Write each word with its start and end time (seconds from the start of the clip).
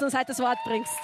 du 0.00 0.06
uns 0.06 0.14
heute 0.14 0.26
das 0.26 0.38
Wort 0.38 0.58
bringst. 0.64 0.96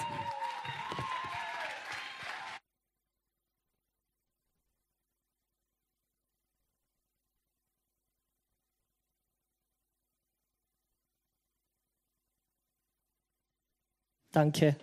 Danke. 14.31 14.75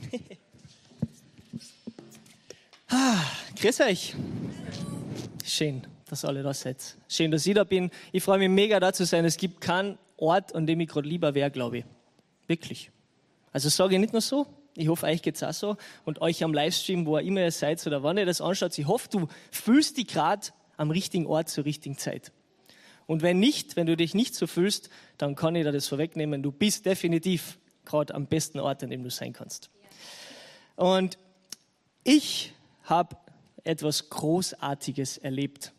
ah, 2.88 3.20
grüß 3.60 3.80
euch. 3.82 4.14
Schön, 5.44 5.86
dass 6.08 6.24
alle 6.24 6.42
da 6.42 6.52
seid. 6.52 6.96
Schön, 7.08 7.30
dass 7.30 7.46
ich 7.46 7.54
da 7.54 7.62
bin. 7.62 7.90
Ich 8.10 8.24
freue 8.24 8.38
mich 8.38 8.48
mega 8.48 8.80
da 8.80 8.92
zu 8.92 9.04
sein. 9.04 9.24
Es 9.24 9.36
gibt 9.36 9.60
keinen 9.60 9.98
Ort, 10.16 10.54
an 10.56 10.66
dem 10.66 10.80
ich 10.80 10.88
gerade 10.88 11.08
lieber 11.08 11.34
wäre, 11.34 11.50
glaube 11.52 11.78
ich. 11.78 11.84
Wirklich. 12.48 12.90
Also 13.52 13.68
sage 13.68 13.94
ich 13.94 14.00
nicht 14.00 14.12
nur 14.12 14.22
so. 14.22 14.46
Ich 14.74 14.88
hoffe, 14.88 15.06
euch 15.06 15.22
geht 15.22 15.36
es 15.36 15.42
auch 15.42 15.52
so. 15.52 15.76
Und 16.04 16.20
euch 16.20 16.42
am 16.42 16.52
Livestream, 16.52 17.06
wo 17.06 17.18
ihr 17.18 17.24
immer 17.24 17.42
ihr 17.42 17.52
seid 17.52 17.84
oder 17.86 18.02
wann 18.02 18.18
ihr 18.18 18.26
das 18.26 18.40
anschaut, 18.40 18.76
ich 18.78 18.86
hoffe, 18.86 19.08
du 19.08 19.28
fühlst 19.50 19.96
dich 19.96 20.08
gerade 20.08 20.48
am 20.76 20.90
richtigen 20.90 21.26
Ort 21.26 21.48
zur 21.48 21.64
richtigen 21.64 21.98
Zeit. 21.98 22.32
Und 23.06 23.22
wenn 23.22 23.38
nicht, 23.38 23.76
wenn 23.76 23.86
du 23.86 23.96
dich 23.96 24.14
nicht 24.14 24.34
so 24.34 24.46
fühlst, 24.46 24.90
dann 25.16 25.34
kann 25.34 25.56
ich 25.56 25.64
dir 25.64 25.72
das 25.72 25.88
vorwegnehmen. 25.88 26.42
Du 26.42 26.52
bist 26.52 26.86
definitiv 26.86 27.58
gerade 27.84 28.14
am 28.14 28.26
besten 28.26 28.60
Ort, 28.60 28.82
an 28.82 28.90
dem 28.90 29.02
du 29.02 29.10
sein 29.10 29.32
kannst. 29.32 29.70
Und 30.76 31.18
ich 32.04 32.52
habe 32.84 33.16
etwas 33.64 34.10
Großartiges 34.10 35.18
erlebt. 35.18 35.72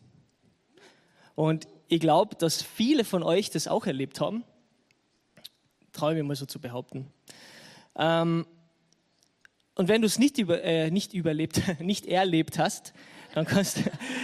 Und 1.34 1.68
ich 1.88 2.00
glaube, 2.00 2.36
dass 2.36 2.62
viele 2.62 3.04
von 3.04 3.22
euch 3.22 3.50
das 3.50 3.66
auch 3.66 3.86
erlebt 3.86 4.20
haben. 4.20 4.44
Traue 6.00 6.14
mir 6.14 6.24
mal 6.24 6.34
so 6.34 6.46
zu 6.46 6.58
behaupten. 6.58 7.08
Ähm, 7.94 8.46
und 9.74 9.88
wenn 9.88 10.00
du 10.00 10.06
es 10.06 10.18
nicht, 10.18 10.38
über, 10.38 10.64
äh, 10.64 10.90
nicht 10.90 11.12
überlebt, 11.12 11.60
nicht 11.80 12.06
erlebt 12.06 12.58
hast, 12.58 12.94
dann 13.34 13.44
kannst 13.44 13.76
du 13.76 13.82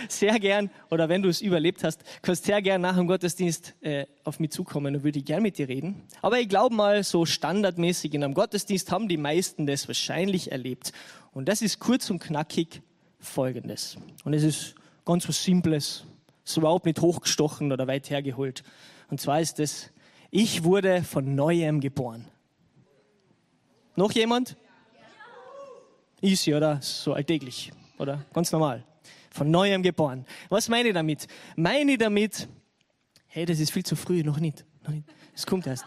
sehr 0.08 0.40
gern, 0.40 0.70
oder 0.90 1.10
wenn 1.10 1.20
du 1.20 1.28
es 1.28 1.42
überlebt 1.42 1.84
hast, 1.84 2.02
kannst 2.22 2.46
sehr 2.46 2.62
gern 2.62 2.80
nach 2.80 2.96
dem 2.96 3.06
Gottesdienst 3.06 3.74
äh, 3.82 4.06
auf 4.24 4.40
mich 4.40 4.52
zukommen 4.52 4.96
und 4.96 5.04
würde 5.04 5.20
gern 5.20 5.42
mit 5.42 5.58
dir 5.58 5.68
reden. 5.68 6.00
Aber 6.22 6.40
ich 6.40 6.48
glaube 6.48 6.74
mal, 6.74 7.04
so 7.04 7.26
standardmäßig 7.26 8.14
in 8.14 8.24
einem 8.24 8.32
Gottesdienst 8.32 8.90
haben 8.90 9.06
die 9.06 9.18
meisten 9.18 9.66
das 9.66 9.86
wahrscheinlich 9.86 10.52
erlebt. 10.52 10.94
Und 11.34 11.46
das 11.46 11.60
ist 11.60 11.78
kurz 11.78 12.08
und 12.08 12.20
knackig 12.20 12.80
folgendes. 13.20 13.98
Und 14.24 14.32
es 14.32 14.44
ist 14.44 14.76
ganz 15.04 15.28
was 15.28 15.44
Simples, 15.44 16.04
ist 16.42 16.56
überhaupt 16.56 16.86
nicht 16.86 17.02
hochgestochen 17.02 17.70
oder 17.70 17.86
weit 17.86 18.08
hergeholt. 18.08 18.64
Und 19.10 19.20
zwar 19.20 19.42
ist 19.42 19.60
es, 19.60 19.90
ich 20.30 20.64
wurde 20.64 21.02
von 21.02 21.34
neuem 21.34 21.80
geboren. 21.80 22.26
Noch 23.94 24.12
jemand? 24.12 24.56
Easy, 26.20 26.54
oder? 26.54 26.80
So 26.82 27.14
alltäglich, 27.14 27.72
oder? 27.98 28.24
Ganz 28.32 28.52
normal 28.52 28.84
von 29.36 29.50
neuem 29.50 29.82
geboren. 29.82 30.24
Was 30.48 30.68
meine 30.68 30.88
ich 30.88 30.94
damit? 30.94 31.26
Meine 31.54 31.92
ich 31.92 31.98
damit, 31.98 32.48
hey, 33.28 33.44
das 33.44 33.60
ist 33.60 33.70
viel 33.70 33.84
zu 33.84 33.94
früh, 33.94 34.22
noch 34.22 34.40
nicht. 34.40 34.64
Noch 34.82 34.90
nicht. 34.90 35.06
Es 35.34 35.46
kommt 35.46 35.66
erst. 35.66 35.84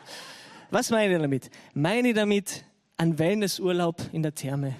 Was 0.70 0.92
meine 0.92 1.14
ich 1.14 1.22
damit? 1.22 1.50
Meine 1.74 2.10
ich 2.10 2.16
damit 2.16 2.64
einen 2.96 3.18
Wellnessurlaub 3.18 4.02
in 4.14 4.22
der 4.22 4.36
Therme. 4.36 4.76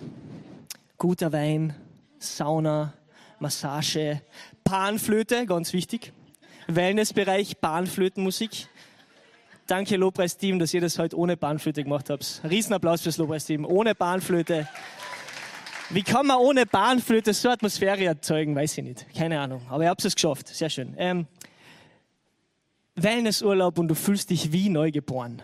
Guter 0.98 1.34
Wein, 1.34 1.74
Sauna, 2.20 2.94
Massage, 3.40 4.22
Panflöte, 4.64 5.46
ganz 5.46 5.74
wichtig. 5.74 6.14
Wellnessbereich, 6.68 7.60
Panflötenmusik. 7.60 8.68
Danke 9.70 9.98
Lobpreisteam, 9.98 10.60
dass 10.60 10.74
ihr 10.74 10.82
das 10.82 10.98
heute 10.98 11.16
ohne 11.18 11.38
Panflöte 11.38 11.84
gemacht 11.84 12.10
habt. 12.10 12.42
Riesenapplaus 12.44 13.02
fürs 13.02 13.18
Lobpreisteam. 13.18 13.66
Ohne 13.66 13.96
Panflöte 13.96 14.68
wie 15.92 16.04
kann 16.04 16.28
man 16.28 16.38
ohne 16.38 16.68
Bahnflöte 16.68 17.34
so 17.34 17.50
Atmosphäre 17.50 18.06
erzeugen? 18.06 18.56
Weiß 18.56 18.78
ich 18.78 18.84
nicht. 18.84 19.08
Keine 19.16 19.40
Ahnung. 19.40 19.64
Aber 19.70 19.84
ihr 19.84 19.90
habt 19.90 20.06
es 20.06 20.14
geschafft. 20.14 20.48
Sehr 20.48 20.70
schön. 20.70 20.94
Ähm, 20.98 21.26
Wellnessurlaub 22.96 23.80
und 23.80 23.88
du 23.88 23.96
fühlst 23.96 24.30
dich 24.30 24.52
wie 24.52 24.70
neugeboren. 24.70 25.42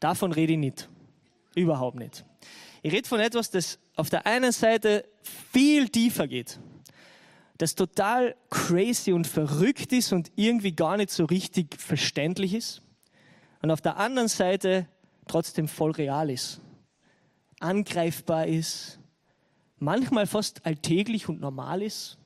Davon 0.00 0.32
rede 0.32 0.54
ich 0.54 0.58
nicht. 0.58 0.88
Überhaupt 1.54 1.98
nicht. 1.98 2.24
Ich 2.80 2.90
rede 2.90 3.06
von 3.06 3.20
etwas, 3.20 3.50
das 3.50 3.78
auf 3.94 4.08
der 4.08 4.26
einen 4.26 4.52
Seite 4.52 5.04
viel 5.52 5.90
tiefer 5.90 6.26
geht. 6.26 6.58
Das 7.58 7.74
total 7.74 8.34
crazy 8.48 9.12
und 9.12 9.26
verrückt 9.26 9.92
ist 9.92 10.14
und 10.14 10.32
irgendwie 10.36 10.72
gar 10.72 10.96
nicht 10.96 11.10
so 11.10 11.26
richtig 11.26 11.76
verständlich 11.78 12.54
ist. 12.54 12.80
Und 13.62 13.70
auf 13.70 13.80
der 13.80 13.96
anderen 13.96 14.28
Seite 14.28 14.86
trotzdem 15.26 15.68
voll 15.68 15.92
real 15.92 16.30
ist. 16.30 16.60
Angreifbar 17.60 18.46
ist, 18.46 18.98
manchmal 19.78 20.26
fast 20.26 20.66
alltäglich 20.66 21.28
und 21.28 21.40
normal 21.40 21.80
ist, 21.80 22.18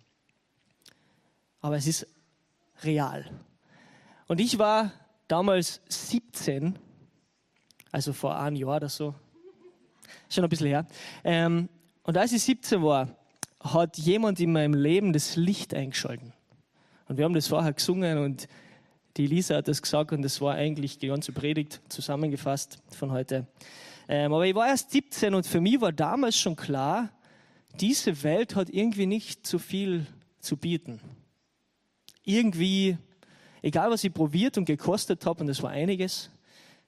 aber 1.60 1.76
es 1.76 1.86
ist 1.86 2.06
real. 2.82 3.30
Und 4.28 4.40
ich 4.40 4.58
war 4.58 4.92
damals 5.28 5.82
17, 5.88 6.78
also 7.92 8.14
vor 8.14 8.38
einem 8.38 8.56
Jahr 8.56 8.76
oder 8.76 8.88
so, 8.88 9.14
schon 10.30 10.44
ein 10.44 10.50
bisschen 10.50 10.68
her. 10.68 10.86
Ähm, 11.22 11.68
und 12.02 12.16
als 12.16 12.32
ich 12.32 12.42
17 12.42 12.82
war, 12.82 13.14
hat 13.60 13.98
jemand 13.98 14.40
in 14.40 14.52
meinem 14.52 14.74
Leben 14.74 15.12
das 15.12 15.36
Licht 15.36 15.74
eingeschalten. 15.74 16.32
Und 17.08 17.18
wir 17.18 17.24
haben 17.24 17.34
das 17.34 17.48
vorher 17.48 17.72
gesungen 17.72 18.18
und 18.18 18.48
die 19.16 19.26
Lisa 19.26 19.56
hat 19.56 19.68
das 19.68 19.80
gesagt 19.80 20.12
und 20.12 20.22
das 20.22 20.40
war 20.40 20.54
eigentlich 20.54 20.98
die 20.98 21.08
ganze 21.08 21.32
Predigt 21.32 21.80
zusammengefasst 21.88 22.78
von 22.90 23.12
heute. 23.12 23.46
Ähm, 24.08 24.32
aber 24.32 24.46
ich 24.46 24.54
war 24.54 24.68
erst 24.68 24.90
17 24.90 25.34
und 25.34 25.46
für 25.46 25.60
mich 25.60 25.80
war 25.80 25.92
damals 25.92 26.38
schon 26.38 26.54
klar, 26.54 27.10
diese 27.80 28.22
Welt 28.22 28.54
hat 28.54 28.70
irgendwie 28.70 29.06
nicht 29.06 29.46
so 29.46 29.58
viel 29.58 30.06
zu 30.40 30.56
bieten. 30.56 31.00
Irgendwie, 32.24 32.98
egal 33.62 33.90
was 33.90 34.04
ich 34.04 34.12
probiert 34.12 34.58
und 34.58 34.66
gekostet 34.66 35.24
habe, 35.26 35.40
und 35.40 35.46
das 35.46 35.62
war 35.62 35.70
einiges, 35.70 36.30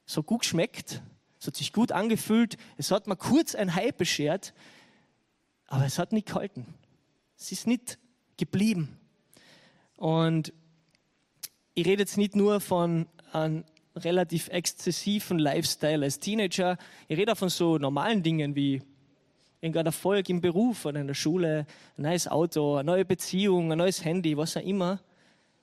so 0.04 0.22
gut 0.22 0.40
geschmeckt, 0.40 1.02
es 1.40 1.46
hat 1.46 1.56
sich 1.56 1.72
gut 1.72 1.92
angefühlt, 1.92 2.56
es 2.76 2.90
hat 2.90 3.06
mir 3.06 3.16
kurz 3.16 3.54
ein 3.54 3.74
Hype 3.74 3.96
beschert, 3.96 4.54
aber 5.66 5.84
es 5.84 5.98
hat 5.98 6.12
nicht 6.12 6.26
gehalten. 6.26 6.66
Es 7.38 7.52
ist 7.52 7.66
nicht 7.66 7.98
geblieben. 8.36 8.98
Und 9.96 10.52
ich 11.78 11.86
rede 11.86 12.02
jetzt 12.02 12.16
nicht 12.16 12.34
nur 12.34 12.60
von 12.60 13.06
einem 13.32 13.62
relativ 13.94 14.48
exzessiven 14.48 15.38
Lifestyle 15.38 16.04
als 16.04 16.18
Teenager, 16.18 16.76
ich 17.06 17.16
rede 17.16 17.30
auch 17.32 17.36
von 17.36 17.50
so 17.50 17.78
normalen 17.78 18.24
Dingen 18.24 18.56
wie 18.56 18.82
irgendein 19.60 19.86
Erfolg 19.86 20.28
im 20.28 20.40
Beruf 20.40 20.86
oder 20.86 21.00
in 21.00 21.06
der 21.06 21.14
Schule, 21.14 21.66
ein 21.96 22.02
neues 22.02 22.26
Auto, 22.26 22.74
eine 22.74 22.84
neue 22.84 23.04
Beziehung, 23.04 23.70
ein 23.70 23.78
neues 23.78 24.04
Handy, 24.04 24.36
was 24.36 24.56
auch 24.56 24.62
immer. 24.62 25.00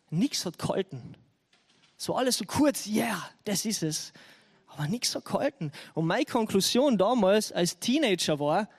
Nichts 0.09 0.45
hat 0.45 0.57
gehalten. 0.57 1.17
So 1.97 2.15
alles 2.15 2.37
so 2.37 2.45
kurz, 2.45 2.87
yeah, 2.87 3.29
das 3.43 3.65
ist 3.65 3.83
es. 3.83 4.13
Aber 4.67 4.87
nichts 4.87 5.13
hat 5.15 5.25
gehalten. 5.25 5.73
Und 5.95 6.05
meine 6.05 6.23
Konklusion 6.23 6.97
damals 6.97 7.51
als 7.51 7.79
Teenager 7.79 8.39
war, 8.39 8.69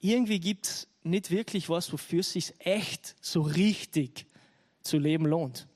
irgendwie 0.00 0.38
gibt 0.38 0.66
es 0.66 0.88
nicht 1.02 1.30
wirklich 1.30 1.70
was, 1.70 1.90
wofür 1.94 2.20
es 2.20 2.32
sich 2.32 2.52
echt 2.58 3.16
so 3.22 3.40
richtig 3.40 4.26
zu 4.82 4.98
leben 4.98 5.24
lohnt. 5.24 5.66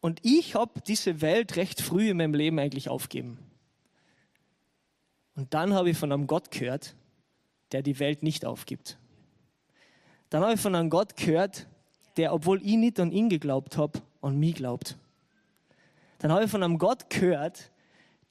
Und 0.00 0.20
ich 0.22 0.54
habe 0.54 0.80
diese 0.86 1.20
Welt 1.20 1.56
recht 1.56 1.80
früh 1.80 2.10
in 2.10 2.16
meinem 2.16 2.34
Leben 2.34 2.58
eigentlich 2.58 2.88
aufgeben. 2.88 3.38
Und 5.34 5.52
dann 5.54 5.74
habe 5.74 5.90
ich 5.90 5.96
von 5.96 6.12
einem 6.12 6.26
Gott 6.26 6.50
gehört, 6.50 6.94
der 7.72 7.82
die 7.82 7.98
Welt 7.98 8.22
nicht 8.22 8.44
aufgibt. 8.44 8.98
Dann 10.30 10.42
habe 10.42 10.54
ich 10.54 10.60
von 10.60 10.74
einem 10.74 10.90
Gott 10.90 11.16
gehört, 11.16 11.66
der, 12.16 12.32
obwohl 12.32 12.62
ich 12.62 12.76
nicht 12.76 12.98
an 13.00 13.12
ihn 13.12 13.28
geglaubt 13.28 13.76
habe, 13.76 14.00
an 14.22 14.38
mich 14.38 14.54
glaubt. 14.54 14.96
Dann 16.18 16.32
habe 16.32 16.44
ich 16.44 16.50
von 16.50 16.62
einem 16.62 16.78
Gott 16.78 17.10
gehört, 17.10 17.70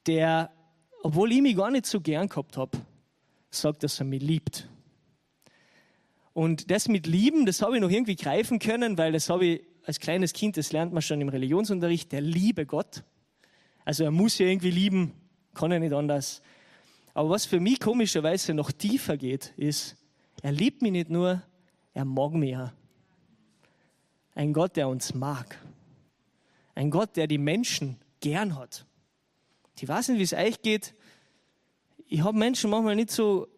der, 0.06 0.50
obwohl 1.02 1.32
ich 1.32 1.42
mich 1.42 1.56
gar 1.56 1.70
nicht 1.70 1.86
so 1.86 2.00
gern 2.00 2.28
gehabt 2.28 2.56
habe, 2.56 2.78
sagt, 3.50 3.82
dass 3.82 3.98
er 3.98 4.06
mich 4.06 4.22
liebt. 4.22 4.68
Und 6.32 6.70
das 6.70 6.88
mit 6.88 7.06
Lieben, 7.06 7.46
das 7.46 7.62
habe 7.62 7.76
ich 7.76 7.82
noch 7.82 7.90
irgendwie 7.90 8.16
greifen 8.16 8.58
können, 8.58 8.96
weil 8.96 9.12
das 9.12 9.28
habe 9.28 9.46
ich 9.46 9.62
als 9.90 9.98
kleines 9.98 10.32
Kind, 10.32 10.56
das 10.56 10.70
lernt 10.70 10.92
man 10.92 11.02
schon 11.02 11.20
im 11.20 11.28
Religionsunterricht, 11.28 12.12
der 12.12 12.20
liebe 12.20 12.64
Gott. 12.64 13.02
Also 13.84 14.04
er 14.04 14.12
muss 14.12 14.38
ja 14.38 14.46
irgendwie 14.46 14.70
lieben, 14.70 15.14
kann 15.52 15.72
er 15.72 15.80
nicht 15.80 15.92
anders. 15.92 16.42
Aber 17.12 17.30
was 17.30 17.44
für 17.44 17.58
mich 17.58 17.80
komischerweise 17.80 18.54
noch 18.54 18.70
tiefer 18.70 19.16
geht, 19.16 19.52
ist, 19.56 19.96
er 20.42 20.52
liebt 20.52 20.80
mich 20.80 20.92
nicht 20.92 21.10
nur, 21.10 21.42
er 21.92 22.04
mag 22.04 22.34
mich 22.34 22.52
ja. 22.52 22.72
Ein 24.36 24.52
Gott, 24.52 24.76
der 24.76 24.86
uns 24.86 25.12
mag. 25.12 25.58
Ein 26.76 26.92
Gott, 26.92 27.16
der 27.16 27.26
die 27.26 27.38
Menschen 27.38 27.96
gern 28.20 28.54
hat. 28.54 28.86
Ich 29.80 29.88
weiß 29.88 30.10
nicht, 30.10 30.18
wie 30.20 30.22
es 30.22 30.34
euch 30.34 30.62
geht. 30.62 30.94
Ich 32.06 32.22
habe 32.22 32.38
Menschen 32.38 32.70
manchmal 32.70 32.94
nicht 32.94 33.10
so 33.10 33.48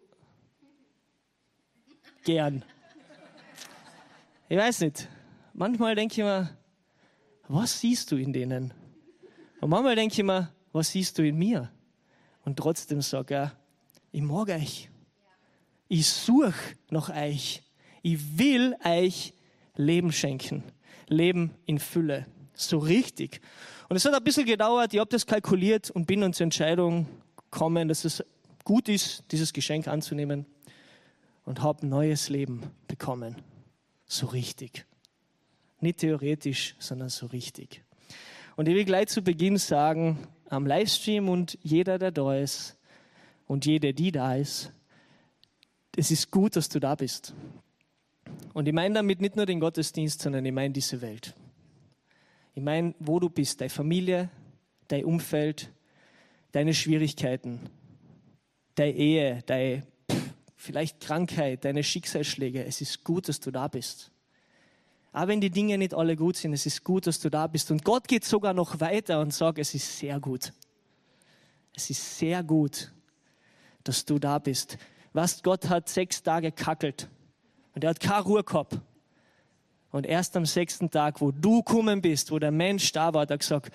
gern. 2.23 2.65
Ich 4.49 4.57
weiß 4.57 4.79
nicht. 4.79 5.07
Manchmal 5.53 5.95
denke 5.95 6.13
ich 6.13 6.23
mir, 6.23 6.49
was 7.47 7.79
siehst 7.79 8.11
du 8.11 8.15
in 8.15 8.33
denen? 8.33 8.73
Und 9.61 9.69
manchmal 9.69 9.95
denke 9.95 10.13
ich 10.13 10.23
mir, 10.23 10.51
Was 10.73 10.91
siehst 10.91 11.19
du 11.19 11.25
in 11.25 11.37
mir? 11.37 11.71
Und 12.43 12.57
trotzdem 12.57 13.01
sagt 13.01 13.31
er, 13.31 13.55
ich 14.11 14.21
mag 14.21 14.49
euch. 14.49 14.89
Ich 15.87 16.07
suche 16.07 16.75
nach 16.89 17.15
euch. 17.15 17.61
Ich 18.01 18.37
will 18.37 18.75
euch 18.83 19.33
Leben 19.75 20.11
schenken. 20.11 20.63
Leben 21.07 21.51
in 21.67 21.77
Fülle. 21.77 22.25
So 22.55 22.79
richtig. 22.79 23.39
Und 23.87 23.95
es 23.95 24.05
hat 24.05 24.15
ein 24.15 24.23
bisschen 24.23 24.47
gedauert. 24.47 24.93
Ich 24.93 24.99
habe 24.99 25.09
das 25.09 25.25
kalkuliert 25.27 25.91
und 25.91 26.07
bin 26.07 26.23
uns 26.23 26.37
zur 26.37 26.45
Entscheidung 26.45 27.07
gekommen, 27.51 27.87
dass 27.87 28.03
es 28.03 28.23
gut 28.63 28.89
ist, 28.89 29.23
dieses 29.31 29.53
Geschenk 29.53 29.87
anzunehmen 29.87 30.47
und 31.45 31.61
habe 31.61 31.85
neues 31.85 32.29
Leben 32.29 32.63
bekommen. 32.87 33.35
So 34.07 34.25
richtig. 34.25 34.87
Nicht 35.83 35.97
theoretisch, 35.97 36.75
sondern 36.79 37.09
so 37.09 37.25
richtig. 37.25 37.83
Und 38.55 38.69
ich 38.69 38.73
will 38.73 38.85
gleich 38.85 39.09
zu 39.09 39.21
Beginn 39.21 39.57
sagen, 39.57 40.17
am 40.47 40.65
Livestream 40.65 41.27
und 41.27 41.59
jeder, 41.61 41.99
der 41.99 42.11
da 42.11 42.37
ist 42.37 42.77
und 43.47 43.65
jede, 43.65 43.93
die 43.93 44.13
da 44.13 44.33
ist, 44.33 44.71
es 45.97 46.09
ist 46.09 46.31
gut, 46.31 46.55
dass 46.55 46.69
du 46.69 46.79
da 46.79 46.95
bist. 46.95 47.33
Und 48.53 48.65
ich 48.65 48.73
meine 48.73 48.95
damit 48.95 49.19
nicht 49.19 49.35
nur 49.35 49.45
den 49.45 49.59
Gottesdienst, 49.59 50.21
sondern 50.21 50.45
ich 50.45 50.53
meine 50.53 50.73
diese 50.73 51.01
Welt. 51.01 51.35
Ich 52.53 52.63
meine, 52.63 52.95
wo 52.99 53.19
du 53.19 53.29
bist, 53.29 53.59
deine 53.59 53.69
Familie, 53.69 54.29
dein 54.87 55.03
Umfeld, 55.03 55.69
deine 56.53 56.73
Schwierigkeiten, 56.73 57.59
deine 58.75 58.93
Ehe, 58.93 59.43
deine 59.47 59.83
vielleicht 60.55 61.01
Krankheit, 61.01 61.65
deine 61.65 61.83
Schicksalsschläge. 61.83 62.63
Es 62.63 62.79
ist 62.79 63.03
gut, 63.03 63.27
dass 63.27 63.41
du 63.41 63.51
da 63.51 63.67
bist. 63.67 64.12
Aber 65.13 65.27
wenn 65.27 65.39
die 65.41 65.51
Dinge 65.51 65.77
nicht 65.77 65.93
alle 65.93 66.15
gut 66.15 66.35
sind, 66.35 66.53
es 66.53 66.65
ist 66.65 66.83
gut, 66.83 67.05
dass 67.05 67.19
du 67.19 67.29
da 67.29 67.45
bist. 67.45 67.69
Und 67.69 67.85
Gott 67.85 68.07
geht 68.07 68.25
sogar 68.25 68.53
noch 68.53 68.79
weiter 68.79 69.21
und 69.21 69.31
sagt, 69.31 69.59
es 69.59 69.73
ist 69.75 69.99
sehr 69.99 70.19
gut. 70.19 70.51
Es 71.75 71.89
ist 71.91 72.17
sehr 72.17 72.43
gut, 72.43 72.91
dass 73.83 74.05
du 74.05 74.17
da 74.17 74.39
bist. 74.39 74.77
Was 75.13 75.43
Gott 75.43 75.69
hat 75.69 75.87
sechs 75.87 76.23
Tage 76.23 76.51
kackelt 76.51 77.07
und 77.75 77.83
er 77.83 77.91
hat 77.91 77.99
keine 77.99 78.23
Ruhe 78.23 78.43
gehabt. 78.43 78.79
Und 79.91 80.07
erst 80.07 80.35
am 80.35 80.47
sechsten 80.47 80.89
Tag, 80.89 81.21
wo 81.21 81.31
du 81.31 81.61
gekommen 81.61 82.01
bist, 82.01 82.31
wo 82.31 82.39
der 82.39 82.51
Mensch 82.51 82.91
da 82.91 83.13
war, 83.13 83.21
hat 83.21 83.31
er 83.31 83.37
gesagt, 83.37 83.71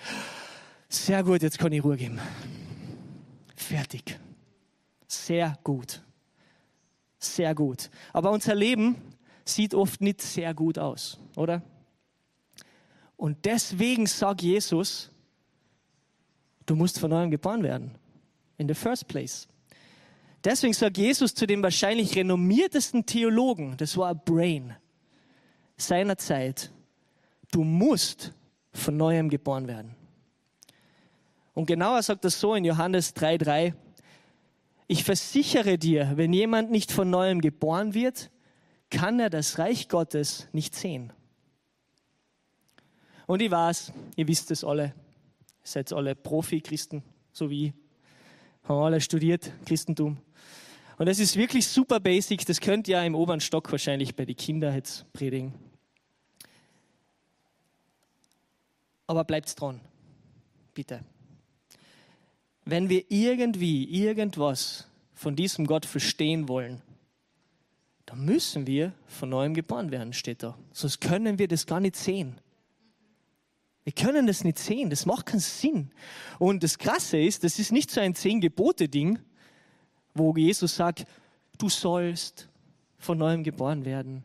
sehr 0.89 1.23
gut, 1.23 1.41
jetzt 1.41 1.57
kann 1.57 1.71
ich 1.71 1.81
Ruhe 1.81 1.95
geben. 1.95 2.19
Fertig. 3.55 4.19
Sehr 5.07 5.57
gut. 5.63 6.01
Sehr 7.17 7.55
gut. 7.55 7.89
Aber 8.11 8.31
unser 8.31 8.55
Leben 8.55 8.95
sieht 9.45 9.73
oft 9.73 10.01
nicht 10.01 10.21
sehr 10.21 10.53
gut 10.53 10.77
aus, 10.77 11.19
oder? 11.35 11.61
Und 13.17 13.45
deswegen 13.45 14.05
sagt 14.05 14.41
Jesus, 14.41 15.11
du 16.65 16.75
musst 16.75 16.99
von 16.99 17.09
neuem 17.09 17.31
geboren 17.31 17.63
werden. 17.63 17.91
In 18.57 18.67
the 18.67 18.73
first 18.73 19.07
place. 19.07 19.47
Deswegen 20.43 20.73
sagt 20.73 20.97
Jesus 20.97 21.33
zu 21.33 21.45
dem 21.45 21.61
wahrscheinlich 21.61 22.15
renommiertesten 22.15 23.05
Theologen, 23.05 23.75
das 23.77 23.97
war 23.97 24.15
Brain, 24.15 24.75
seiner 25.75 26.17
Zeit, 26.17 26.71
du 27.51 27.63
musst 27.63 28.33
von 28.71 28.95
neuem 28.95 29.29
geboren 29.29 29.67
werden. 29.67 29.95
Und 31.53 31.65
genauer 31.65 32.01
sagt 32.03 32.23
er 32.23 32.29
so 32.29 32.55
in 32.55 32.63
Johannes 32.63 33.15
3,3, 33.15 33.73
ich 34.87 35.03
versichere 35.03 35.77
dir, 35.77 36.13
wenn 36.15 36.31
jemand 36.31 36.71
nicht 36.71 36.91
von 36.91 37.09
neuem 37.09 37.41
geboren 37.41 37.93
wird, 37.93 38.31
kann 38.89 39.19
er 39.19 39.29
das 39.29 39.59
Reich 39.59 39.87
Gottes 39.87 40.47
nicht 40.51 40.75
sehen. 40.75 41.13
Und 43.27 43.41
ich 43.41 43.51
weiß, 43.51 43.93
ihr 44.15 44.27
wisst 44.27 44.49
es 44.51 44.63
alle, 44.63 44.85
ihr 44.85 44.93
seid 45.63 45.93
alle 45.93 46.15
Profi-Christen, 46.15 47.03
so 47.31 47.49
wie 47.49 47.67
ich, 47.67 47.73
haben 48.63 48.81
alle 48.81 49.01
studiert, 49.01 49.51
Christentum. 49.65 50.17
Und 50.97 51.07
es 51.07 51.19
ist 51.19 51.35
wirklich 51.35 51.67
super 51.67 51.99
basic, 51.99 52.45
das 52.45 52.59
könnt 52.59 52.87
ihr 52.87 52.97
ja 52.97 53.03
im 53.03 53.15
oberen 53.15 53.39
Stock 53.39 53.71
wahrscheinlich 53.71 54.15
bei 54.15 54.25
den 54.25 54.35
Kindern 54.35 54.73
jetzt 54.75 55.11
predigen. 55.13 55.53
Aber 59.07 59.23
bleibt 59.23 59.59
dran, 59.59 59.79
bitte. 60.73 61.03
Wenn 62.65 62.89
wir 62.89 63.05
irgendwie 63.09 63.85
irgendwas 63.85 64.87
von 65.13 65.35
diesem 65.35 65.65
Gott 65.65 65.85
verstehen 65.85 66.47
wollen, 66.47 66.81
dann 68.09 68.25
müssen 68.25 68.65
wir 68.65 68.91
von 69.05 69.29
neuem 69.29 69.53
geboren 69.53 69.91
werden, 69.91 70.13
steht 70.13 70.41
da. 70.41 70.57
Sonst 70.73 70.99
können 70.99 71.37
wir 71.37 71.47
das 71.47 71.67
gar 71.67 71.79
nicht 71.79 71.95
sehen. 71.95 72.41
Wir 73.83 73.93
können 73.93 74.25
das 74.25 74.43
nicht 74.43 74.57
sehen, 74.57 74.89
das 74.89 75.05
macht 75.05 75.27
keinen 75.27 75.39
Sinn. 75.39 75.91
Und 76.39 76.63
das 76.63 76.79
Krasse 76.79 77.19
ist, 77.19 77.43
das 77.43 77.59
ist 77.59 77.71
nicht 77.71 77.91
so 77.91 78.01
ein 78.01 78.15
Zehn-Gebote-Ding, 78.15 79.19
wo 80.15 80.35
Jesus 80.35 80.75
sagt, 80.75 81.05
du 81.59 81.69
sollst 81.69 82.49
von 82.97 83.19
neuem 83.19 83.43
geboren 83.43 83.85
werden, 83.85 84.23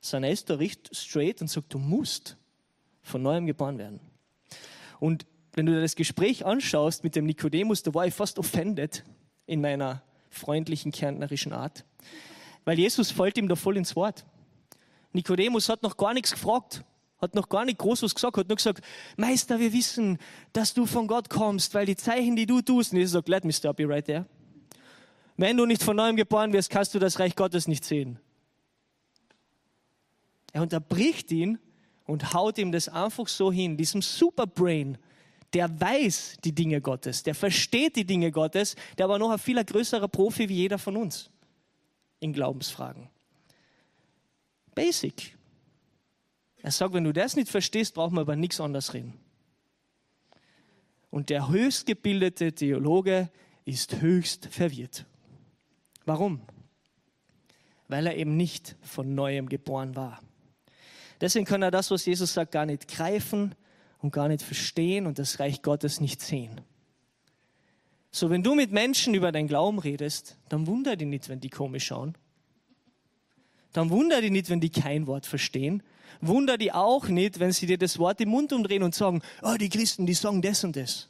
sondern 0.00 0.30
er 0.30 0.32
ist 0.32 0.48
da 0.48 0.54
richtig 0.54 0.96
straight 0.96 1.42
und 1.42 1.48
sagt, 1.48 1.74
du 1.74 1.78
musst 1.78 2.38
von 3.02 3.20
neuem 3.22 3.44
geboren 3.44 3.76
werden. 3.76 4.00
Und 4.98 5.26
wenn 5.52 5.66
du 5.66 5.72
dir 5.72 5.82
das 5.82 5.94
Gespräch 5.94 6.46
anschaust 6.46 7.04
mit 7.04 7.16
dem 7.16 7.26
Nikodemus, 7.26 7.82
da 7.82 7.92
war 7.92 8.06
ich 8.06 8.14
fast 8.14 8.38
offended 8.38 9.04
in 9.44 9.60
meiner 9.60 10.02
freundlichen, 10.30 10.90
kärntnerischen 10.90 11.52
Art 11.52 11.84
weil 12.64 12.78
Jesus 12.78 13.10
fällt 13.10 13.38
ihm 13.38 13.48
da 13.48 13.56
voll 13.56 13.76
ins 13.76 13.96
Wort. 13.96 14.24
Nikodemus 15.12 15.68
hat 15.68 15.82
noch 15.82 15.96
gar 15.96 16.14
nichts 16.14 16.32
gefragt, 16.32 16.84
hat 17.20 17.34
noch 17.34 17.48
gar 17.48 17.64
nicht 17.64 17.78
groß 17.78 18.02
was 18.02 18.14
gesagt, 18.14 18.36
hat 18.36 18.48
nur 18.48 18.56
gesagt, 18.56 18.84
Meister, 19.16 19.58
wir 19.58 19.72
wissen, 19.72 20.18
dass 20.52 20.74
du 20.74 20.86
von 20.86 21.06
Gott 21.06 21.28
kommst, 21.28 21.74
weil 21.74 21.86
die 21.86 21.96
Zeichen, 21.96 22.36
die 22.36 22.46
du 22.46 22.62
tust, 22.62 22.92
und 22.92 22.98
Jesus 22.98 23.12
sagt, 23.12 23.28
let 23.28 23.44
me 23.44 23.52
stop 23.52 23.80
you 23.80 23.88
right 23.88 24.04
there. 24.04 24.26
Wenn 25.36 25.56
du 25.56 25.66
nicht 25.66 25.82
von 25.82 25.96
neuem 25.96 26.16
geboren 26.16 26.52
wirst, 26.52 26.70
kannst 26.70 26.94
du 26.94 26.98
das 26.98 27.18
Reich 27.18 27.34
Gottes 27.34 27.66
nicht 27.66 27.84
sehen. 27.84 28.18
Er 30.52 30.62
unterbricht 30.62 31.30
ihn 31.32 31.58
und 32.06 32.34
haut 32.34 32.58
ihm 32.58 32.72
das 32.72 32.88
einfach 32.88 33.28
so 33.28 33.50
hin, 33.50 33.76
diesem 33.76 34.02
Superbrain, 34.02 34.98
der 35.52 35.80
weiß 35.80 36.36
die 36.44 36.52
Dinge 36.54 36.80
Gottes, 36.80 37.22
der 37.22 37.34
versteht 37.34 37.96
die 37.96 38.04
Dinge 38.04 38.30
Gottes, 38.30 38.76
der 38.98 39.06
aber 39.06 39.18
noch 39.18 39.30
ein 39.30 39.38
viel 39.38 39.62
größerer 39.64 40.08
Profi 40.08 40.48
wie 40.48 40.54
jeder 40.54 40.78
von 40.78 40.96
uns 40.96 41.30
in 42.20 42.32
Glaubensfragen. 42.32 43.08
Basic. 44.74 45.36
Er 46.62 46.70
sagt, 46.70 46.94
wenn 46.94 47.04
du 47.04 47.12
das 47.12 47.36
nicht 47.36 47.48
verstehst, 47.48 47.94
brauchen 47.94 48.14
wir 48.16 48.22
über 48.22 48.36
nichts 48.36 48.60
anderes 48.60 48.94
reden. 48.94 49.18
Und 51.10 51.30
der 51.30 51.48
höchstgebildete 51.48 52.54
Theologe 52.54 53.30
ist 53.64 54.00
höchst 54.00 54.46
verwirrt. 54.46 55.06
Warum? 56.04 56.40
Weil 57.88 58.06
er 58.06 58.16
eben 58.16 58.36
nicht 58.36 58.76
von 58.82 59.14
neuem 59.14 59.48
geboren 59.48 59.96
war. 59.96 60.20
Deswegen 61.20 61.44
kann 61.44 61.62
er 61.62 61.70
das, 61.70 61.90
was 61.90 62.06
Jesus 62.06 62.32
sagt, 62.32 62.52
gar 62.52 62.66
nicht 62.66 62.88
greifen 62.88 63.54
und 63.98 64.12
gar 64.12 64.28
nicht 64.28 64.42
verstehen 64.42 65.06
und 65.06 65.18
das 65.18 65.40
Reich 65.40 65.62
Gottes 65.62 66.00
nicht 66.00 66.20
sehen. 66.20 66.60
So, 68.12 68.28
wenn 68.28 68.42
du 68.42 68.54
mit 68.54 68.72
Menschen 68.72 69.14
über 69.14 69.30
deinen 69.30 69.48
Glauben 69.48 69.78
redest, 69.78 70.36
dann 70.48 70.66
wunder 70.66 70.96
dich 70.96 71.06
nicht, 71.06 71.28
wenn 71.28 71.40
die 71.40 71.48
komisch 71.48 71.86
schauen. 71.86 72.16
Dann 73.72 73.90
wunder 73.90 74.20
dich 74.20 74.32
nicht, 74.32 74.50
wenn 74.50 74.60
die 74.60 74.70
kein 74.70 75.06
Wort 75.06 75.26
verstehen. 75.26 75.82
Wunder 76.20 76.58
dich 76.58 76.74
auch 76.74 77.06
nicht, 77.08 77.38
wenn 77.38 77.52
sie 77.52 77.66
dir 77.66 77.78
das 77.78 77.98
Wort 77.98 78.20
im 78.20 78.30
Mund 78.30 78.52
umdrehen 78.52 78.82
und 78.82 78.94
sagen, 78.94 79.22
oh, 79.42 79.54
die 79.58 79.68
Christen, 79.68 80.06
die 80.06 80.14
sagen 80.14 80.42
das 80.42 80.64
und 80.64 80.74
das. 80.74 81.08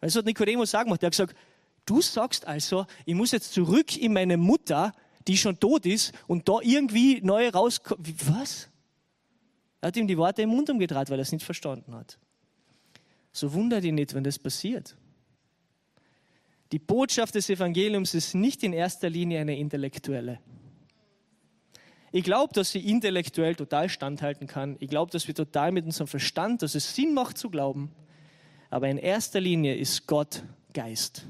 Weil 0.00 0.08
so 0.10 0.18
hat 0.18 0.26
Nikodemus 0.26 0.70
sagen 0.70 0.86
gemacht. 0.86 1.02
Er 1.02 1.08
hat 1.08 1.12
gesagt, 1.12 1.36
du 1.84 2.00
sagst 2.00 2.46
also, 2.46 2.86
ich 3.04 3.14
muss 3.14 3.30
jetzt 3.32 3.52
zurück 3.52 3.96
in 3.96 4.14
meine 4.14 4.38
Mutter, 4.38 4.92
die 5.28 5.36
schon 5.36 5.60
tot 5.60 5.84
ist, 5.84 6.12
und 6.26 6.48
da 6.48 6.60
irgendwie 6.62 7.20
neu 7.20 7.48
rauskommen. 7.50 8.04
Was? 8.26 8.68
Er 9.82 9.88
hat 9.88 9.96
ihm 9.96 10.06
die 10.06 10.16
Worte 10.16 10.42
im 10.42 10.50
Mund 10.50 10.70
umgedreht, 10.70 11.10
weil 11.10 11.18
er 11.18 11.22
es 11.22 11.32
nicht 11.32 11.44
verstanden 11.44 11.94
hat. 11.94 12.18
So 13.32 13.52
wunder 13.52 13.82
dich 13.82 13.92
nicht, 13.92 14.14
wenn 14.14 14.24
das 14.24 14.38
passiert. 14.38 14.96
Die 16.72 16.78
Botschaft 16.78 17.34
des 17.34 17.48
Evangeliums 17.48 18.14
ist 18.14 18.34
nicht 18.34 18.62
in 18.62 18.72
erster 18.72 19.08
Linie 19.08 19.40
eine 19.40 19.56
intellektuelle. 19.56 20.40
Ich 22.12 22.24
glaube, 22.24 22.52
dass 22.54 22.72
sie 22.72 22.80
intellektuell 22.80 23.54
total 23.54 23.88
standhalten 23.88 24.46
kann. 24.46 24.76
Ich 24.80 24.88
glaube, 24.88 25.10
dass 25.10 25.26
wir 25.28 25.34
total 25.34 25.70
mit 25.72 25.84
unserem 25.84 26.06
Verstand, 26.06 26.62
dass 26.62 26.74
es 26.74 26.94
Sinn 26.94 27.14
macht 27.14 27.38
zu 27.38 27.50
glauben. 27.50 27.92
Aber 28.70 28.88
in 28.88 28.98
erster 28.98 29.40
Linie 29.40 29.76
ist 29.76 30.06
Gott 30.06 30.42
Geist. 30.72 31.26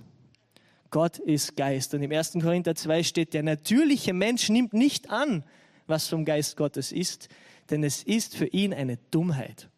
Gott 0.90 1.18
ist 1.18 1.56
Geist. 1.56 1.92
Und 1.92 2.02
im 2.02 2.12
1. 2.12 2.34
Korinther 2.40 2.74
2 2.74 3.02
steht, 3.02 3.34
der 3.34 3.42
natürliche 3.42 4.12
Mensch 4.12 4.48
nimmt 4.48 4.72
nicht 4.72 5.10
an, 5.10 5.44
was 5.86 6.08
vom 6.08 6.24
Geist 6.24 6.56
Gottes 6.56 6.92
ist, 6.92 7.28
denn 7.70 7.84
es 7.84 8.02
ist 8.02 8.36
für 8.36 8.46
ihn 8.46 8.72
eine 8.72 8.96
Dummheit. 9.10 9.68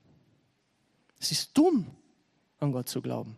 Es 1.18 1.32
ist 1.32 1.56
dumm, 1.56 1.86
an 2.60 2.72
Gott 2.72 2.88
zu 2.88 3.02
glauben. 3.02 3.36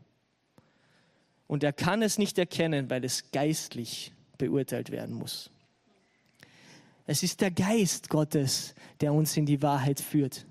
Und 1.51 1.65
er 1.65 1.73
kann 1.73 2.01
es 2.01 2.17
nicht 2.17 2.39
erkennen, 2.39 2.91
weil 2.91 3.05
es 3.05 3.33
geistlich 3.33 4.13
beurteilt 4.39 4.93
werden 4.93 5.17
muss. 5.17 5.51
Es 7.09 7.25
ist 7.25 7.41
der 7.41 7.51
Geist 7.51 8.09
Gottes, 8.09 8.73
der 9.01 9.13
uns 9.13 9.37
in 9.37 9.47
die 9.47 9.61
Wahrheit 9.61 9.99
führt. 9.99 10.47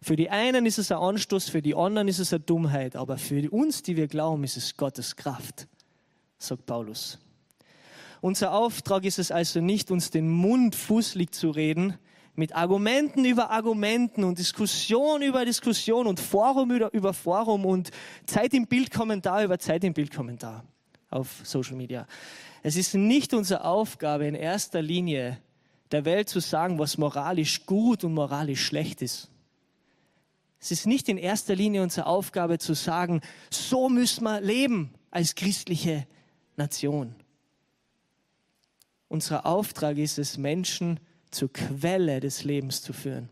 Für 0.00 0.14
die 0.14 0.30
einen 0.30 0.64
ist 0.64 0.78
es 0.78 0.92
ein 0.92 0.98
Anstoß, 0.98 1.48
für 1.48 1.60
die 1.60 1.74
anderen 1.74 2.06
ist 2.06 2.20
es 2.20 2.32
eine 2.32 2.38
Dummheit, 2.38 2.94
aber 2.94 3.18
für 3.18 3.50
uns, 3.50 3.82
die 3.82 3.96
wir 3.96 4.06
glauben, 4.06 4.44
ist 4.44 4.56
es 4.56 4.76
Gottes 4.76 5.16
Kraft, 5.16 5.66
sagt 6.38 6.66
Paulus. 6.66 7.18
Unser 8.20 8.52
Auftrag 8.52 9.04
ist 9.06 9.18
es 9.18 9.32
also 9.32 9.60
nicht, 9.60 9.90
uns 9.90 10.12
den 10.12 10.30
Mund 10.30 10.76
fußlig 10.76 11.32
zu 11.32 11.50
reden, 11.50 11.98
mit 12.38 12.54
Argumenten 12.54 13.24
über 13.24 13.50
Argumenten 13.50 14.22
und 14.22 14.38
Diskussion 14.38 15.22
über 15.22 15.44
Diskussion 15.44 16.06
und 16.06 16.20
Forum 16.20 16.70
über, 16.70 17.12
Forum 17.12 17.66
und 17.66 17.90
Zeit 18.26 18.54
im 18.54 18.68
Bildkommentar 18.68 19.42
über 19.42 19.58
Zeit 19.58 19.82
im 19.82 19.92
Bildkommentar 19.92 20.64
auf 21.10 21.40
Social 21.42 21.74
Media. 21.74 22.06
Es 22.62 22.76
ist 22.76 22.94
nicht 22.94 23.34
unsere 23.34 23.64
Aufgabe 23.64 24.26
in 24.26 24.36
erster 24.36 24.80
Linie 24.80 25.38
der 25.90 26.04
Welt 26.04 26.28
zu 26.28 26.38
sagen, 26.38 26.78
was 26.78 26.96
moralisch 26.96 27.66
gut 27.66 28.04
und 28.04 28.14
moralisch 28.14 28.64
schlecht 28.64 29.02
ist. 29.02 29.28
Es 30.60 30.70
ist 30.70 30.86
nicht 30.86 31.08
in 31.08 31.18
erster 31.18 31.56
Linie 31.56 31.82
unsere 31.82 32.06
Aufgabe 32.06 32.58
zu 32.58 32.74
sagen, 32.74 33.20
so 33.50 33.88
müssen 33.88 34.22
wir 34.22 34.40
leben 34.40 34.94
als 35.10 35.34
christliche 35.34 36.06
Nation. 36.56 37.16
Unser 39.08 39.44
Auftrag 39.44 39.96
ist 39.96 40.18
es, 40.18 40.38
Menschen 40.38 41.00
zur 41.30 41.52
Quelle 41.52 42.20
des 42.20 42.44
Lebens 42.44 42.82
zu 42.82 42.92
führen. 42.92 43.28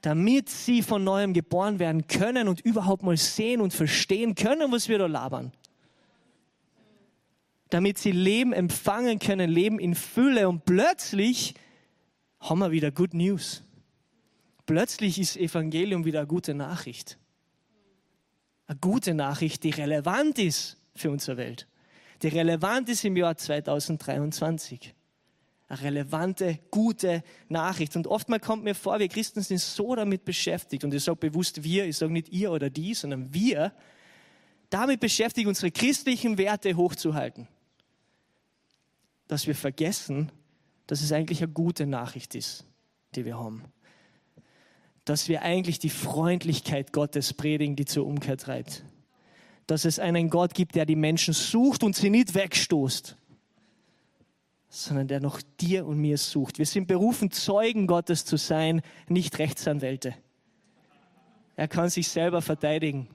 Damit 0.00 0.50
sie 0.50 0.82
von 0.82 1.02
neuem 1.02 1.32
geboren 1.32 1.78
werden 1.78 2.06
können 2.06 2.48
und 2.48 2.60
überhaupt 2.60 3.02
mal 3.02 3.16
sehen 3.16 3.60
und 3.60 3.72
verstehen 3.72 4.34
können, 4.34 4.70
was 4.70 4.88
wir 4.88 4.98
da 4.98 5.06
labern. 5.06 5.52
Damit 7.70 7.98
sie 7.98 8.12
Leben 8.12 8.52
empfangen 8.52 9.18
können, 9.18 9.50
Leben 9.50 9.78
in 9.78 9.94
Fülle 9.94 10.48
und 10.48 10.64
plötzlich 10.64 11.54
haben 12.40 12.58
wir 12.58 12.70
wieder 12.70 12.90
Good 12.90 13.14
News. 13.14 13.62
Plötzlich 14.66 15.18
ist 15.18 15.36
Evangelium 15.36 16.04
wieder 16.04 16.20
eine 16.20 16.28
gute 16.28 16.54
Nachricht. 16.54 17.18
Eine 18.66 18.78
gute 18.78 19.14
Nachricht, 19.14 19.64
die 19.64 19.70
relevant 19.70 20.38
ist 20.38 20.76
für 20.94 21.10
unsere 21.10 21.36
Welt 21.36 21.66
die 22.24 22.28
relevant 22.28 22.88
ist 22.88 23.04
im 23.04 23.16
Jahr 23.16 23.36
2023. 23.36 24.94
Eine 25.68 25.82
relevante, 25.82 26.58
gute 26.70 27.22
Nachricht. 27.48 27.96
Und 27.96 28.06
oftmals 28.06 28.42
kommt 28.42 28.64
mir 28.64 28.74
vor, 28.74 28.98
wir 28.98 29.08
Christen 29.08 29.40
sind 29.40 29.60
so 29.60 29.94
damit 29.94 30.24
beschäftigt, 30.24 30.84
und 30.84 30.92
ich 30.92 31.02
sage 31.02 31.16
bewusst 31.16 31.64
wir, 31.64 31.86
ich 31.86 31.96
sage 31.96 32.12
nicht 32.12 32.28
ihr 32.28 32.52
oder 32.52 32.70
die, 32.70 32.94
sondern 32.94 33.32
wir, 33.32 33.72
damit 34.70 35.00
beschäftigt, 35.00 35.48
unsere 35.48 35.70
christlichen 35.70 36.36
Werte 36.36 36.76
hochzuhalten. 36.76 37.48
Dass 39.26 39.46
wir 39.46 39.54
vergessen, 39.54 40.30
dass 40.86 41.00
es 41.00 41.12
eigentlich 41.12 41.42
eine 41.42 41.52
gute 41.52 41.86
Nachricht 41.86 42.34
ist, 42.34 42.66
die 43.14 43.24
wir 43.24 43.38
haben. 43.38 43.64
Dass 45.06 45.28
wir 45.28 45.42
eigentlich 45.42 45.78
die 45.78 45.90
Freundlichkeit 45.90 46.92
Gottes 46.92 47.32
predigen, 47.32 47.76
die 47.76 47.86
zur 47.86 48.06
Umkehr 48.06 48.36
treibt 48.36 48.84
dass 49.66 49.84
es 49.84 49.98
einen 49.98 50.30
Gott 50.30 50.54
gibt, 50.54 50.74
der 50.74 50.86
die 50.86 50.96
Menschen 50.96 51.34
sucht 51.34 51.82
und 51.82 51.96
sie 51.96 52.10
nicht 52.10 52.34
wegstoßt, 52.34 53.16
sondern 54.74 55.06
der 55.06 55.20
noch 55.20 55.40
dir 55.60 55.86
und 55.86 55.98
mir 55.98 56.18
sucht. 56.18 56.58
Wir 56.58 56.66
sind 56.66 56.88
berufen, 56.88 57.30
Zeugen 57.30 57.86
Gottes 57.86 58.24
zu 58.24 58.36
sein, 58.36 58.82
nicht 59.08 59.38
Rechtsanwälte. 59.38 60.14
Er 61.54 61.68
kann 61.68 61.88
sich 61.88 62.08
selber 62.08 62.42
verteidigen. 62.42 63.08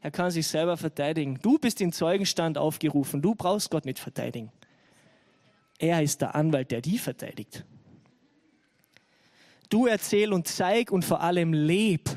Er 0.00 0.10
kann 0.10 0.30
sich 0.30 0.46
selber 0.46 0.78
verteidigen. 0.78 1.38
Du 1.42 1.58
bist 1.58 1.80
in 1.82 1.92
Zeugenstand 1.92 2.56
aufgerufen. 2.56 3.20
Du 3.20 3.34
brauchst 3.34 3.70
Gott 3.70 3.84
nicht 3.84 3.98
verteidigen. 3.98 4.50
Er 5.78 6.02
ist 6.02 6.22
der 6.22 6.34
Anwalt, 6.34 6.70
der 6.70 6.80
die 6.80 6.98
verteidigt. 6.98 7.64
Du 9.68 9.86
erzähl 9.86 10.32
und 10.32 10.48
zeig 10.48 10.90
und 10.90 11.04
vor 11.04 11.20
allem 11.20 11.52
leb 11.52 12.08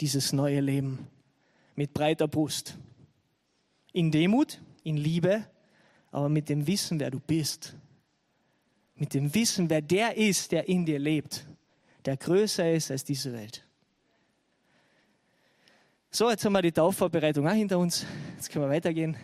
dieses 0.00 0.32
neue 0.32 0.60
Leben 0.60 1.06
mit 1.76 1.94
breiter 1.94 2.26
Brust. 2.26 2.78
In 3.92 4.10
Demut, 4.10 4.60
in 4.82 4.96
Liebe, 4.96 5.46
aber 6.10 6.28
mit 6.28 6.48
dem 6.48 6.66
Wissen, 6.66 7.00
wer 7.00 7.10
du 7.10 7.20
bist. 7.20 7.74
Mit 8.94 9.12
dem 9.14 9.34
Wissen, 9.34 9.68
wer 9.68 9.82
der 9.82 10.16
ist, 10.16 10.52
der 10.52 10.68
in 10.68 10.86
dir 10.86 10.98
lebt, 10.98 11.46
der 12.04 12.16
größer 12.16 12.72
ist 12.72 12.90
als 12.90 13.04
diese 13.04 13.32
Welt. 13.32 13.66
So, 16.10 16.30
jetzt 16.30 16.44
haben 16.44 16.54
wir 16.54 16.62
die 16.62 16.72
Taufvorbereitung 16.72 17.46
auch 17.46 17.52
hinter 17.52 17.78
uns. 17.78 18.06
Jetzt 18.36 18.50
können 18.50 18.64
wir 18.64 18.70
weitergehen. 18.70 19.16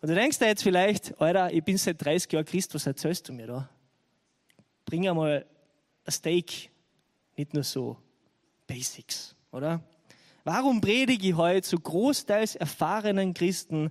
Und 0.00 0.08
du 0.08 0.14
denkst 0.14 0.38
dir 0.38 0.46
jetzt 0.46 0.62
vielleicht, 0.62 1.20
Alter, 1.20 1.52
ich 1.52 1.62
bin 1.62 1.78
seit 1.78 2.04
30 2.04 2.32
Jahren 2.32 2.44
Christ, 2.44 2.74
was 2.74 2.86
erzählst 2.86 3.28
du 3.28 3.32
mir 3.32 3.46
da? 3.46 3.68
Bring 4.84 5.08
einmal 5.08 5.46
ein 6.04 6.12
Steak, 6.12 6.70
nicht 7.36 7.54
nur 7.54 7.62
so 7.62 7.96
Basics, 8.66 9.36
oder? 9.52 9.80
Warum 10.44 10.80
predige 10.80 11.28
ich 11.28 11.34
heute 11.34 11.62
zu 11.62 11.78
großteils 11.78 12.56
erfahrenen 12.56 13.34
Christen 13.34 13.90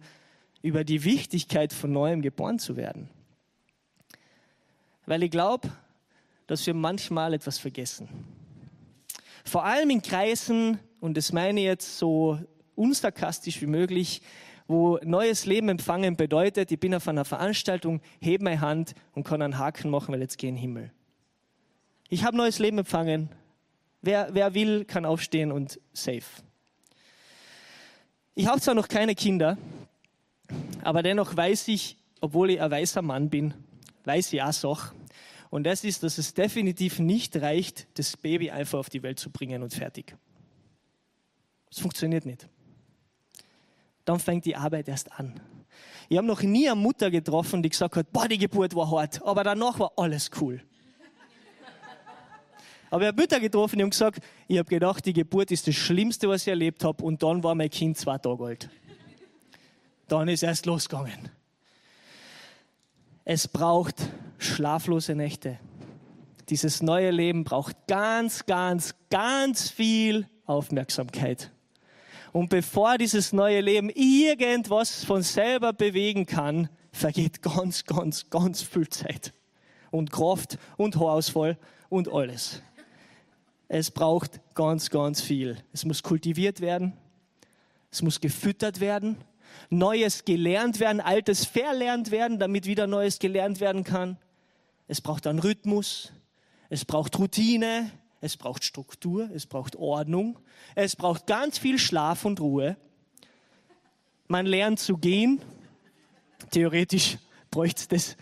über 0.66 0.84
die 0.84 1.04
Wichtigkeit 1.04 1.72
von 1.72 1.92
neuem 1.92 2.22
geboren 2.22 2.58
zu 2.58 2.76
werden? 2.76 3.10
Weil 5.06 5.22
ich 5.22 5.30
glaube, 5.30 5.70
dass 6.48 6.66
wir 6.66 6.74
manchmal 6.74 7.36
etwas 7.36 7.60
vergessen. 7.60 8.10
Vor 9.44 9.64
allem 9.64 9.92
in 9.92 10.02
Kreisen, 10.02 10.80
und 11.00 11.16
das 11.18 11.32
meine 11.32 11.60
ich 11.60 11.66
jetzt 11.68 12.00
so 12.00 12.40
unsarkastisch 12.76 13.62
wie 13.62 13.68
möglich, 13.68 14.24
wo 14.68 14.98
neues 15.04 15.46
Leben 15.46 15.70
empfangen 15.70 16.18
bedeutet, 16.18 16.72
ich 16.72 16.80
bin 16.80 16.96
auf 16.96 17.08
einer 17.08 17.26
Veranstaltung, 17.26 18.02
hebe 18.20 18.44
meine 18.44 18.62
Hand 18.62 18.96
und 19.14 19.24
kann 19.24 19.44
einen 19.44 19.60
Haken 19.60 19.92
machen, 19.92 20.12
weil 20.12 20.22
jetzt 20.22 20.40
gehe 20.40 20.50
in 20.50 20.56
den 20.56 20.62
Himmel. 20.62 20.92
Ich 22.10 22.24
habe 22.24 22.36
neues 22.36 22.58
Leben 22.58 22.80
empfangen. 22.80 23.30
Wer, 24.02 24.30
wer 24.34 24.56
will, 24.56 24.86
kann 24.86 25.06
aufstehen 25.06 25.52
und 25.52 25.80
safe. 25.94 26.24
Ich 28.34 28.48
habe 28.48 28.60
zwar 28.60 28.74
noch 28.74 28.88
keine 28.88 29.14
Kinder, 29.14 29.58
aber 30.84 31.04
dennoch 31.04 31.36
weiß 31.36 31.68
ich, 31.70 31.98
obwohl 32.22 32.52
ich 32.52 32.62
ein 32.62 32.72
weißer 32.72 33.02
Mann 33.02 33.30
bin, 33.30 33.54
weiß 34.04 34.34
ich 34.34 34.42
auch 34.42 34.54
so. 34.54 34.78
Und 35.50 35.64
das 35.64 35.84
ist, 35.84 36.04
dass 36.04 36.18
es 36.18 36.34
definitiv 36.34 37.00
nicht 37.00 37.36
reicht, 37.38 37.88
das 37.98 38.18
Baby 38.18 38.52
einfach 38.52 38.80
auf 38.80 38.90
die 38.90 39.04
Welt 39.04 39.20
zu 39.20 39.30
bringen 39.30 39.64
und 39.64 39.74
fertig. 39.74 40.16
Es 41.72 41.80
funktioniert 41.80 42.26
nicht. 42.26 42.48
Dann 44.06 44.20
fängt 44.20 44.46
die 44.46 44.56
Arbeit 44.56 44.88
erst 44.88 45.12
an. 45.14 45.40
Ich 46.10 46.18
habe 46.18 46.28
noch 46.28 46.42
nie 46.42 46.70
eine 46.70 46.80
Mutter 46.80 47.10
getroffen, 47.10 47.64
die 47.64 47.70
gesagt 47.70 47.96
hat, 47.96 48.12
boah, 48.12 48.28
die 48.28 48.38
Geburt 48.38 48.76
war 48.76 48.90
hart, 48.92 49.22
aber 49.24 49.44
danach 49.44 49.80
war 49.80 49.92
alles 49.98 50.30
cool. 50.40 50.62
Aber 52.92 53.02
ich 53.02 53.08
habe 53.08 53.22
Mütter 53.22 53.40
getroffen, 53.40 53.78
die 53.78 53.84
haben 53.84 53.90
gesagt, 53.90 54.24
ich 54.48 54.58
habe 54.58 54.70
gedacht, 54.70 55.06
die 55.06 55.14
Geburt 55.14 55.52
ist 55.52 55.68
das 55.68 55.76
Schlimmste, 55.76 56.30
was 56.30 56.44
ich 56.44 56.50
erlebt 56.50 56.84
habe. 56.84 57.04
Und 57.04 57.24
dann 57.24 57.44
war 57.44 57.56
mein 57.56 57.70
Kind 57.70 57.98
zwei 57.98 58.18
Tage 58.20 58.44
alt. 58.44 58.70
Dann 60.08 60.28
ist 60.28 60.44
erst 60.44 60.66
losgegangen. 60.66 61.30
Es 63.24 63.48
braucht 63.48 63.96
schlaflose 64.38 65.16
Nächte. 65.16 65.60
Dieses 66.50 66.84
neue 66.84 67.10
Leben 67.10 67.44
braucht 67.44 67.88
ganz, 67.88 68.46
ganz, 68.46 68.94
ganz 69.10 69.70
viel 69.70 70.30
Aufmerksamkeit. 70.46 71.52
Und 72.32 72.50
bevor 72.50 72.98
dieses 72.98 73.34
neue 73.34 73.62
Leben 73.62 73.90
irgendwas 73.90 75.04
von 75.04 75.24
selber 75.24 75.74
bewegen 75.74 76.26
kann, 76.26 76.70
vergeht 76.92 77.42
ganz, 77.42 77.86
ganz, 77.86 78.30
ganz 78.30 78.62
viel 78.62 78.90
Zeit 78.90 79.34
und 79.90 80.12
Kraft 80.12 80.60
und 80.78 80.98
Haarausfall 80.98 81.58
und 81.90 82.12
alles. 82.12 82.62
Es 83.68 83.90
braucht 83.90 84.40
ganz, 84.54 84.90
ganz 84.90 85.22
viel. 85.22 85.58
Es 85.74 85.86
muss 85.86 86.04
kultiviert 86.04 86.62
werden. 86.62 86.94
Es 87.92 88.02
muss 88.02 88.20
gefüttert 88.20 88.80
werden. 88.80 89.18
Neues 89.70 90.26
gelernt 90.26 90.80
werden, 90.80 91.02
Altes 91.02 91.46
verlernt 91.46 92.12
werden, 92.12 92.40
damit 92.40 92.66
wieder 92.66 92.88
Neues 92.88 93.20
gelernt 93.20 93.60
werden 93.60 93.84
kann. 93.84 94.18
Es 94.88 95.02
braucht 95.02 95.28
einen 95.28 95.40
Rhythmus. 95.40 96.12
Es 96.70 96.86
braucht 96.86 97.18
Routine. 97.18 97.92
Es 98.22 98.38
braucht 98.38 98.64
Struktur. 98.64 99.30
Es 99.34 99.46
braucht 99.46 99.76
Ordnung. 99.76 100.40
Es 100.76 100.96
braucht 100.96 101.28
ganz 101.28 101.58
viel 101.58 101.80
Schlaf 101.80 102.26
und 102.26 102.40
Ruhe. 102.40 102.78
Man 104.28 104.46
lernt 104.46 104.80
zu 104.80 104.98
gehen. 104.98 105.42
Theoretisch 106.52 107.18
bräuchte 107.56 107.82
es 107.82 107.88
das. 107.88 108.18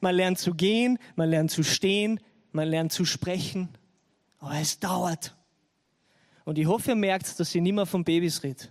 Man 0.00 0.14
lernt 0.14 0.38
zu 0.38 0.54
gehen, 0.54 0.98
man 1.16 1.28
lernt 1.30 1.50
zu 1.50 1.62
stehen, 1.62 2.20
man 2.52 2.68
lernt 2.68 2.92
zu 2.92 3.04
sprechen, 3.04 3.68
aber 4.38 4.54
es 4.60 4.78
dauert. 4.78 5.36
Und 6.44 6.58
ich 6.58 6.66
hoffe, 6.66 6.90
ihr 6.90 6.96
merkt, 6.96 7.38
dass 7.38 7.54
ich 7.54 7.60
nicht 7.60 7.72
mehr 7.72 7.86
von 7.86 8.04
Babys 8.04 8.42
rede. 8.42 8.68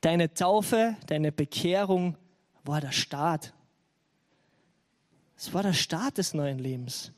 Deine 0.00 0.32
Taufe, 0.34 0.96
deine 1.06 1.32
Bekehrung 1.32 2.16
war 2.64 2.80
der 2.80 2.92
Start. 2.92 3.54
Es 5.36 5.52
war 5.52 5.62
der 5.62 5.72
Start 5.72 6.18
des 6.18 6.34
neuen 6.34 6.58
Lebens. 6.58 7.12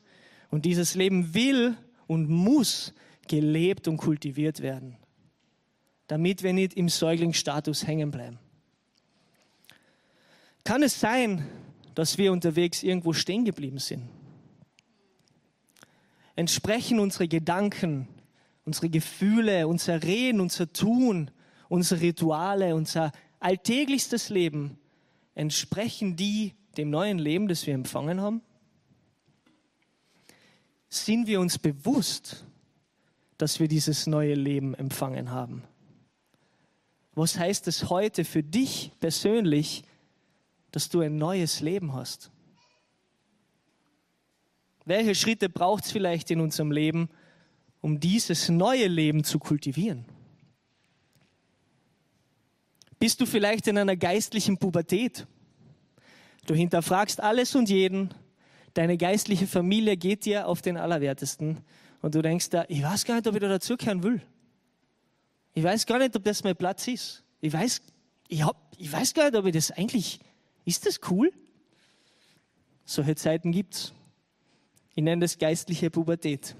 Und 0.49 0.65
dieses 0.65 0.95
Leben 0.95 1.33
will 1.33 1.77
und 2.07 2.29
muss 2.29 2.93
gelebt 3.27 3.87
und 3.87 3.97
kultiviert 3.97 4.61
werden, 4.61 4.97
damit 6.07 6.41
wir 6.41 6.53
nicht 6.53 6.73
im 6.73 6.89
Säuglingsstatus 6.89 7.85
hängen 7.85 8.11
bleiben. 8.11 8.39
Kann 10.63 10.83
es 10.83 10.99
sein, 10.99 11.47
dass 11.95 12.17
wir 12.17 12.31
unterwegs 12.31 12.83
irgendwo 12.83 13.13
stehen 13.13 13.45
geblieben 13.45 13.79
sind? 13.79 14.09
entsprechen 16.39 17.01
unsere 17.01 17.27
Gedanken, 17.27 18.07
unsere 18.63 18.89
Gefühle, 18.89 19.67
unser 19.67 20.03
Reden, 20.03 20.39
unser 20.39 20.71
Tun, 20.71 21.31
unsere 21.69 22.01
Rituale, 22.01 22.75
unser 22.75 23.13
alltäglichstes 23.39 24.29
Leben, 24.29 24.77
entsprechen 25.35 26.17
die 26.17 26.53
dem 26.75 26.89
neuen 26.89 27.19
Leben, 27.19 27.47
das 27.47 27.65
wir 27.65 27.73
empfangen 27.73 28.19
haben? 28.19 28.41
Sind 30.89 31.27
wir 31.27 31.39
uns 31.39 31.57
bewusst, 31.57 32.45
dass 33.37 33.59
wir 33.59 33.67
dieses 33.67 34.07
neue 34.07 34.33
Leben 34.33 34.73
empfangen 34.73 35.31
haben? 35.31 35.63
Was 37.13 37.37
heißt 37.37 37.67
es 37.67 37.89
heute 37.89 38.25
für 38.25 38.43
dich 38.43 38.91
persönlich, 38.99 39.83
dass 40.71 40.89
du 40.89 41.01
ein 41.01 41.17
neues 41.17 41.61
Leben 41.61 41.93
hast? 41.93 42.31
Welche 44.85 45.13
Schritte 45.13 45.49
braucht 45.49 45.85
es 45.85 45.91
vielleicht 45.91 46.31
in 46.31 46.41
unserem 46.41 46.71
Leben, 46.71 47.09
um 47.81 47.99
dieses 47.99 48.49
neue 48.49 48.87
Leben 48.87 49.23
zu 49.23 49.37
kultivieren? 49.37 50.05
Bist 52.99 53.21
du 53.21 53.25
vielleicht 53.25 53.65
in 53.67 53.77
einer 53.77 53.95
geistlichen 53.95 54.57
Pubertät? 54.57 55.25
Du 56.45 56.53
hinterfragst 56.53 57.21
alles 57.21 57.55
und 57.55 57.69
jeden. 57.69 58.13
Deine 58.73 58.97
geistliche 58.97 59.47
Familie 59.47 59.95
geht 59.95 60.25
dir 60.25 60.47
auf 60.47 60.61
den 60.61 60.75
Allerwertesten. 60.75 61.59
Und 62.01 62.15
du 62.15 62.21
denkst 62.21 62.49
da, 62.49 62.65
ich 62.67 62.83
weiß 62.83 63.05
gar 63.05 63.15
nicht, 63.15 63.27
ob 63.27 63.35
ich 63.35 63.41
da 63.41 63.47
dazugehören 63.47 64.03
will. 64.03 64.21
Ich 65.53 65.63
weiß 65.63 65.85
gar 65.85 65.99
nicht, 65.99 66.15
ob 66.15 66.23
das 66.25 66.43
mein 66.43 66.55
Platz 66.57 66.87
ist. 66.87 67.23
Ich 67.39 67.53
weiß, 67.53 67.81
ich, 68.27 68.43
hab, 68.43 68.57
ich 68.77 68.91
weiß 68.91 69.13
gar 69.13 69.25
nicht, 69.25 69.35
ob 69.35 69.45
ich 69.45 69.53
das 69.53 69.71
eigentlich, 69.71 70.19
ist 70.65 70.85
das 70.85 70.99
cool? 71.09 71.31
Solche 72.85 73.15
Zeiten 73.15 73.51
gibt's. 73.51 73.93
Ich 74.93 75.03
nenne 75.03 75.21
das 75.21 75.37
geistliche 75.37 75.89
Pubertät. 75.89 76.55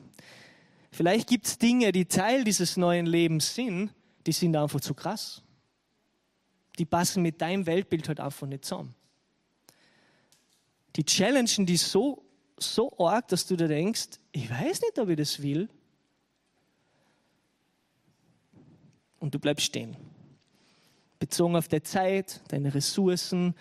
Vielleicht 0.92 1.28
gibt 1.28 1.48
es 1.48 1.58
Dinge, 1.58 1.92
die 1.92 2.06
Teil 2.06 2.44
dieses 2.44 2.78
neuen 2.78 3.06
Lebens 3.06 3.54
sind, 3.54 3.92
die 4.26 4.32
sind 4.32 4.56
einfach 4.56 4.80
zu 4.80 4.94
krass. 4.94 5.44
Die 6.80 6.86
passen 6.86 7.22
mit 7.22 7.42
deinem 7.42 7.66
Weltbild 7.66 8.08
halt 8.08 8.22
einfach 8.22 8.48
nicht 8.48 8.66
zusammen. 8.66 8.96
Die 10.96 11.04
challengen 11.04 11.66
die 11.66 11.78
so, 11.78 12.24
so 12.58 12.98
arg, 12.98 13.28
dass 13.28 13.46
du 13.46 13.56
dir 13.56 13.68
denkst, 13.68 14.08
ich 14.32 14.50
weiß 14.50 14.82
nicht, 14.82 14.98
ob 14.98 15.10
ich 15.10 15.18
das 15.18 15.42
will. 15.42 15.70
Und 19.20 19.36
du 19.36 19.40
bleibst 19.40 19.66
stehen. 19.66 19.98
Bezogen 21.20 21.58
auf 21.58 21.68
deine 21.68 21.84
Zeit, 21.84 22.42
deine 22.48 22.74
Ressourcen, 22.74 23.56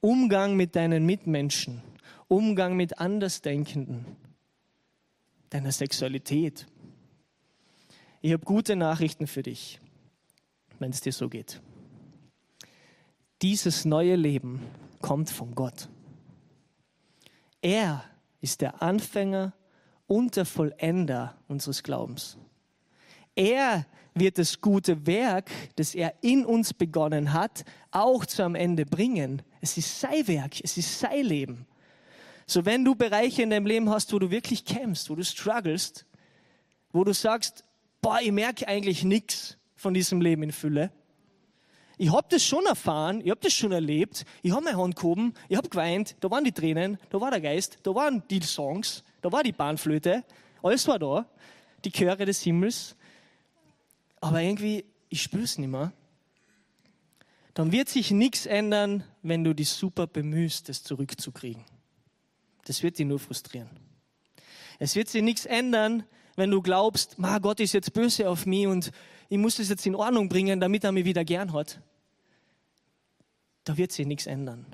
Umgang 0.00 0.56
mit 0.56 0.74
deinen 0.74 1.06
Mitmenschen, 1.06 1.82
Umgang 2.26 2.76
mit 2.76 2.98
Andersdenkenden, 2.98 4.04
deiner 5.50 5.70
Sexualität. 5.70 6.66
Ich 8.22 8.32
habe 8.32 8.44
gute 8.44 8.74
Nachrichten 8.74 9.28
für 9.28 9.44
dich, 9.44 9.78
wenn 10.80 10.90
es 10.90 11.00
dir 11.00 11.12
so 11.12 11.28
geht. 11.28 11.60
Dieses 13.42 13.84
neue 13.84 14.16
Leben 14.16 14.62
kommt 15.00 15.30
von 15.30 15.54
Gott. 15.54 15.88
Er 17.60 18.04
ist 18.40 18.60
der 18.60 18.82
Anfänger 18.82 19.52
und 20.06 20.36
der 20.36 20.46
Vollender 20.46 21.36
unseres 21.48 21.82
Glaubens. 21.82 22.38
Er 23.34 23.86
wird 24.14 24.38
das 24.38 24.60
gute 24.62 25.06
Werk, 25.06 25.50
das 25.76 25.94
er 25.94 26.14
in 26.22 26.46
uns 26.46 26.72
begonnen 26.72 27.34
hat, 27.34 27.64
auch 27.90 28.24
zu 28.24 28.42
am 28.42 28.54
Ende 28.54 28.86
bringen. 28.86 29.42
Es 29.60 29.76
ist 29.76 30.00
sein 30.00 30.26
Werk, 30.26 30.60
es 30.62 30.78
ist 30.78 30.98
sein 30.98 31.26
Leben. 31.26 31.66
So, 32.46 32.64
wenn 32.64 32.84
du 32.84 32.94
Bereiche 32.94 33.42
in 33.42 33.50
deinem 33.50 33.66
Leben 33.66 33.90
hast, 33.90 34.12
wo 34.12 34.18
du 34.18 34.30
wirklich 34.30 34.64
kämpfst, 34.64 35.10
wo 35.10 35.14
du 35.14 35.24
strugglest, 35.24 36.06
wo 36.92 37.04
du 37.04 37.12
sagst, 37.12 37.64
boah, 38.00 38.20
ich 38.22 38.32
merke 38.32 38.66
eigentlich 38.66 39.04
nichts 39.04 39.58
von 39.74 39.92
diesem 39.92 40.20
Leben 40.20 40.44
in 40.44 40.52
Fülle. 40.52 40.90
Ich 41.98 42.12
habe 42.12 42.26
das 42.28 42.44
schon 42.44 42.66
erfahren, 42.66 43.22
ich 43.22 43.30
habe 43.30 43.40
das 43.40 43.54
schon 43.54 43.72
erlebt, 43.72 44.26
ich 44.42 44.52
habe 44.52 44.64
meine 44.64 44.76
Hand 44.76 44.96
gehoben, 44.96 45.32
ich 45.48 45.56
habe 45.56 45.68
geweint, 45.68 46.14
da 46.20 46.30
waren 46.30 46.44
die 46.44 46.52
Tränen, 46.52 46.98
da 47.08 47.20
war 47.20 47.30
der 47.30 47.40
Geist, 47.40 47.78
da 47.82 47.94
waren 47.94 48.22
die 48.28 48.42
Songs, 48.42 49.02
da 49.22 49.32
war 49.32 49.42
die 49.42 49.52
Bahnflöte, 49.52 50.22
alles 50.62 50.86
war 50.88 50.98
da, 50.98 51.26
die 51.84 51.90
Chöre 51.90 52.26
des 52.26 52.42
Himmels. 52.42 52.96
Aber 54.20 54.42
irgendwie, 54.42 54.84
ich 55.08 55.22
spüre 55.22 55.44
es 55.44 55.56
nicht 55.56 55.70
mehr. 55.70 55.92
Dann 57.54 57.72
wird 57.72 57.88
sich 57.88 58.10
nichts 58.10 58.44
ändern, 58.44 59.04
wenn 59.22 59.42
du 59.42 59.54
dich 59.54 59.70
super 59.70 60.06
bemühst, 60.06 60.68
das 60.68 60.82
zurückzukriegen. 60.82 61.64
Das 62.66 62.82
wird 62.82 62.98
dich 62.98 63.06
nur 63.06 63.18
frustrieren. 63.18 63.70
Es 64.78 64.96
wird 64.96 65.08
sich 65.08 65.22
nichts 65.22 65.46
ändern, 65.46 66.04
wenn 66.34 66.50
du 66.50 66.60
glaubst, 66.60 67.18
Ma, 67.18 67.38
Gott 67.38 67.60
ist 67.60 67.72
jetzt 67.72 67.94
böse 67.94 68.28
auf 68.28 68.44
mich 68.44 68.66
und 68.66 68.92
ich 69.28 69.38
muss 69.38 69.56
das 69.56 69.68
jetzt 69.68 69.86
in 69.86 69.94
Ordnung 69.94 70.28
bringen, 70.28 70.60
damit 70.60 70.84
er 70.84 70.92
mich 70.92 71.04
wieder 71.04 71.24
gern 71.24 71.52
hat. 71.52 71.80
Da 73.64 73.76
wird 73.76 73.92
sich 73.92 74.06
nichts 74.06 74.26
ändern. 74.26 74.66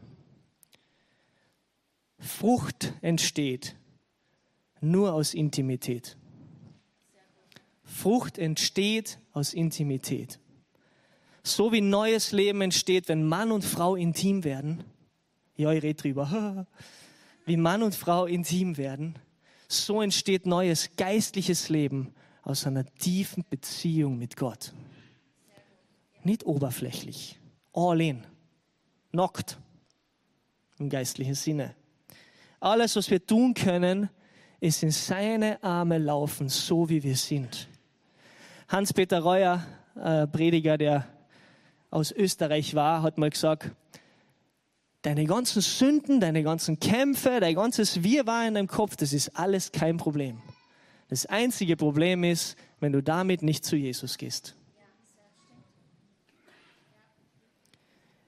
Frucht 2.19 2.93
entsteht 3.01 3.75
nur 4.81 5.13
aus 5.15 5.35
Intimität. 5.35 6.17
Frucht 7.85 8.39
entsteht 8.39 9.19
aus 9.33 9.55
Intimität. 9.55 10.39
So 11.43 11.73
wie 11.73 11.81
neues 11.81 12.33
Leben 12.33 12.61
entsteht, 12.61 13.09
wenn 13.09 13.27
Mann 13.27 13.51
und 13.51 13.65
Frau 13.65 13.97
intim 13.97 14.45
werden. 14.45 14.85
Ja, 15.57 15.73
ich 15.73 15.83
rede 15.83 16.01
drüber. 16.01 16.67
wie 17.47 17.57
Mann 17.57 17.83
und 17.83 17.95
Frau 17.95 18.27
intim 18.27 18.77
werden, 18.77 19.17
so 19.69 20.03
entsteht 20.03 20.47
neues 20.47 20.91
geistliches 20.97 21.69
Leben 21.69 22.15
aus 22.43 22.67
einer 22.67 22.85
tiefen 22.85 23.45
Beziehung 23.49 24.19
mit 24.19 24.37
Gott. 24.37 24.73
Nicht 26.25 26.45
oberflächlich, 26.45 27.39
all 27.73 28.01
in, 28.01 28.25
knockt 29.11 29.59
im 30.79 30.89
geistlichen 30.89 31.35
Sinne. 31.35 31.75
Alles, 32.61 32.97
was 32.97 33.11
wir 33.11 33.25
tun 33.25 33.55
können, 33.55 34.09
ist 34.61 34.83
in 34.83 34.91
seine 34.91 35.63
Arme 35.63 35.99
laufen, 35.99 36.49
so 36.49 36.89
wie 36.89 37.03
wir 37.03 37.17
sind. 37.17 37.69
Hans-Peter 38.69 39.21
Reuer, 39.21 39.67
äh, 39.97 40.27
Prediger, 40.27 40.79
der 40.79 41.07
aus 41.91 42.13
Österreich 42.13 42.75
war, 42.75 43.03
hat 43.03 43.19
mal 43.19 43.31
gesagt, 43.31 43.71
deine 45.03 45.25
ganzen 45.25 45.61
Sünden, 45.61 46.21
deine 46.21 46.43
ganzen 46.43 46.79
Kämpfe, 46.79 47.41
dein 47.41 47.57
ganzes 47.57 48.03
Wirrwarr 48.03 48.47
in 48.47 48.55
deinem 48.55 48.69
Kopf, 48.69 48.97
das 48.97 49.13
ist 49.13 49.37
alles 49.37 49.73
kein 49.73 49.97
Problem. 49.97 50.41
Das 51.13 51.27
einzige 51.27 51.77
Problem 51.77 52.25
ist, 52.25 52.57
wenn 52.81 52.93
du 52.93 53.03
damit 53.03 53.43
nicht 53.43 53.67
zu 53.67 53.77
Jesus 53.77 54.17
gehst. 54.17 54.57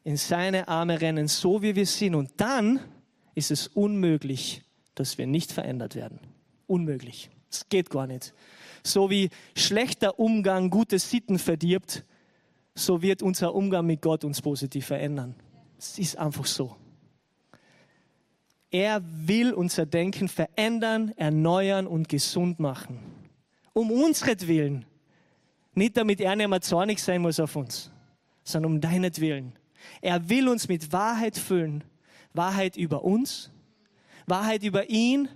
In 0.03 0.19
seine 0.19 0.69
Arme 0.69 1.01
rennen, 1.01 1.27
so 1.27 1.63
wie 1.63 1.77
wir 1.77 1.87
sind. 1.87 2.15
Und 2.15 2.33
dann 2.37 2.81
ist 3.35 3.51
es 3.51 3.69
unmöglich, 3.69 4.61
dass 4.95 5.17
wir 5.17 5.27
nicht 5.27 5.51
verändert 5.51 5.95
werden. 5.95 6.21
Unmöglich. 6.67 7.31
Es 7.51 7.71
geht 7.71 7.89
gar 7.89 8.07
nicht. 8.07 8.35
So 8.83 9.09
wie 9.09 9.31
schlechter 9.57 10.19
Umgang 10.19 10.69
gute 10.69 10.99
Sitten 10.99 11.39
verdirbt, 11.39 12.05
so 12.75 13.01
wird 13.01 13.23
unser 13.23 13.55
Umgang 13.55 13.87
mit 13.87 14.03
Gott 14.03 14.25
uns 14.25 14.43
positiv 14.43 14.85
verändern. 14.85 15.35
Es 15.79 15.99
ist 15.99 16.19
einfach 16.19 16.45
so. 16.45 16.77
Er 18.75 19.01
will 19.05 19.53
unser 19.53 19.87
Denken 19.87 20.27
verändern, 20.27 21.13
erneuern 21.17 21.87
und 21.87 22.09
gesund 22.09 22.59
machen. 22.59 22.99
Um 23.73 23.93
unsretwillen. 23.93 24.85
Nicht 25.75 25.97
damit 25.97 26.21
er 26.21 26.35
nicht 26.35 26.49
mehr 26.49 26.61
zornig 26.61 26.99
sein 26.99 27.23
muss 27.23 27.39
auf 27.39 27.55
uns, 27.55 27.93
sondern 28.43 28.73
um 28.73 28.81
deinetwillen. 28.81 29.53
Er 30.01 30.29
will 30.29 30.49
uns 30.49 30.67
mit 30.67 30.93
Wahrheit 30.93 31.39
füllen. 31.39 31.85
Wahrheit 32.33 32.77
über 32.77 33.05
uns, 33.05 33.53
Wahrheit 34.27 34.65
über 34.65 34.91
ihn 34.91 35.29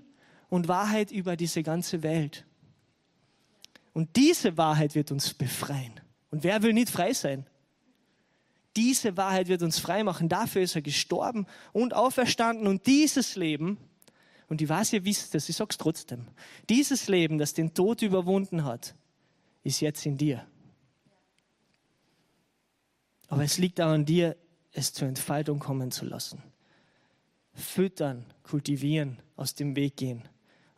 und 0.49 0.67
Wahrheit 0.67 1.13
über 1.13 1.37
diese 1.37 1.63
ganze 1.63 2.03
Welt. 2.03 2.45
Und 3.93 4.17
diese 4.17 4.57
Wahrheit 4.57 4.97
wird 4.97 5.13
uns 5.13 5.33
befreien. 5.33 6.01
Und 6.33 6.43
wer 6.43 6.61
will 6.65 6.73
nicht 6.73 6.91
frei 6.91 7.13
sein? 7.13 7.47
Diese 8.79 9.17
Wahrheit 9.17 9.49
wird 9.49 9.63
uns 9.63 9.81
frei 9.81 10.05
machen. 10.05 10.29
Dafür 10.29 10.63
ist 10.63 10.77
er 10.77 10.83
gestorben 10.83 11.47
und 11.73 11.95
auferstanden. 11.95 12.69
Und 12.69 12.87
dieses 12.87 13.35
Leben, 13.35 13.77
und 14.49 14.63
ich 14.63 14.69
weiß, 14.69 14.93
ihr 14.93 15.05
wisst 15.05 15.35
es, 15.35 15.49
ich 15.49 15.57
sage 15.57 15.71
es 15.73 15.79
trotzdem, 15.79 16.29
dieses 16.69 17.09
Leben, 17.09 17.39
das 17.39 17.55
den 17.55 17.75
Tod 17.75 18.03
überwunden 18.03 18.65
hat, 18.65 18.95
ist 19.65 19.81
jetzt 19.81 20.07
in 20.07 20.17
dir. 20.17 20.47
Aber 23.27 23.43
es 23.43 23.59
liegt 23.59 23.81
auch 23.81 23.89
an 23.89 24.05
dir, 24.05 24.37
es 24.71 24.93
zur 24.93 25.09
Entfaltung 25.09 25.59
kommen 25.59 25.91
zu 25.91 26.05
lassen. 26.05 26.41
Füttern, 27.55 28.27
kultivieren, 28.45 29.19
aus 29.35 29.57
dem 29.57 29.75
Weg 29.75 29.97
gehen. 29.97 30.23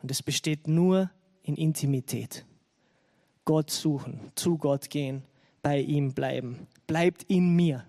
Und 0.01 0.09
es 0.09 0.23
besteht 0.23 0.67
nur 0.67 1.11
in 1.43 1.55
Intimität. 1.55 2.47
Gott 3.45 3.69
suchen, 3.69 4.31
zu 4.33 4.57
Gott 4.57 4.89
gehen, 4.89 5.21
bei 5.61 5.79
ihm 5.79 6.15
bleiben. 6.15 6.65
Bleibt 6.87 7.21
in 7.29 7.55
mir 7.55 7.85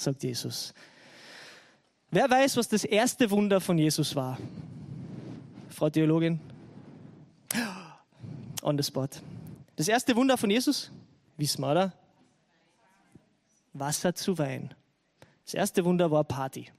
sagt 0.00 0.22
Jesus. 0.22 0.72
Wer 2.10 2.30
weiß, 2.30 2.56
was 2.56 2.68
das 2.68 2.84
erste 2.84 3.30
Wunder 3.30 3.60
von 3.60 3.76
Jesus 3.76 4.14
war? 4.16 4.38
Frau 5.70 5.90
Theologin? 5.90 6.40
on 8.62 8.76
the 8.76 8.82
spot. 8.82 9.08
Das 9.76 9.88
erste 9.88 10.14
Wunder 10.16 10.36
von 10.36 10.50
Jesus, 10.50 10.90
wissen 11.36 11.62
wir, 11.62 11.70
oder? 11.70 11.92
Wasser 13.72 14.14
zu 14.14 14.36
Wein. 14.38 14.74
Das 15.44 15.54
erste 15.54 15.84
Wunder 15.84 16.10
war 16.10 16.24
Party. 16.24 16.70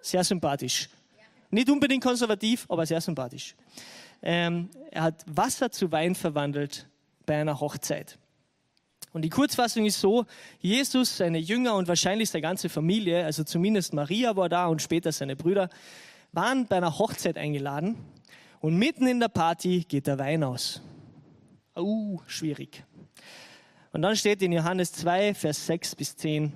Sehr 0.00 0.24
sympathisch. 0.24 0.88
Nicht 1.50 1.70
unbedingt 1.70 2.02
konservativ, 2.02 2.66
aber 2.68 2.86
sehr 2.86 3.00
sympathisch. 3.00 3.54
Ähm, 4.22 4.70
er 4.90 5.02
hat 5.02 5.24
Wasser 5.26 5.70
zu 5.70 5.90
Wein 5.92 6.14
verwandelt 6.14 6.88
bei 7.26 7.40
einer 7.40 7.60
Hochzeit. 7.60 8.18
Und 9.12 9.22
die 9.22 9.30
Kurzfassung 9.30 9.86
ist 9.86 10.00
so, 10.00 10.26
Jesus, 10.60 11.16
seine 11.16 11.38
Jünger 11.38 11.74
und 11.74 11.88
wahrscheinlich 11.88 12.30
seine 12.30 12.42
ganze 12.42 12.68
Familie, 12.68 13.24
also 13.24 13.44
zumindest 13.44 13.92
Maria 13.94 14.36
war 14.36 14.48
da 14.48 14.66
und 14.66 14.82
später 14.82 15.12
seine 15.12 15.36
Brüder, 15.36 15.68
waren 16.32 16.66
bei 16.66 16.76
einer 16.76 16.98
Hochzeit 16.98 17.38
eingeladen 17.38 17.96
und 18.60 18.76
mitten 18.76 19.06
in 19.06 19.20
der 19.20 19.28
Party 19.28 19.84
geht 19.88 20.06
der 20.06 20.18
Wein 20.18 20.44
aus. 20.44 20.82
Uh, 21.76 22.20
schwierig. 22.26 22.84
Und 23.92 24.02
dann 24.02 24.16
steht 24.16 24.42
in 24.42 24.52
Johannes 24.52 24.92
2, 24.92 25.34
Vers 25.34 25.66
6 25.66 25.94
bis 25.94 26.16
10, 26.16 26.52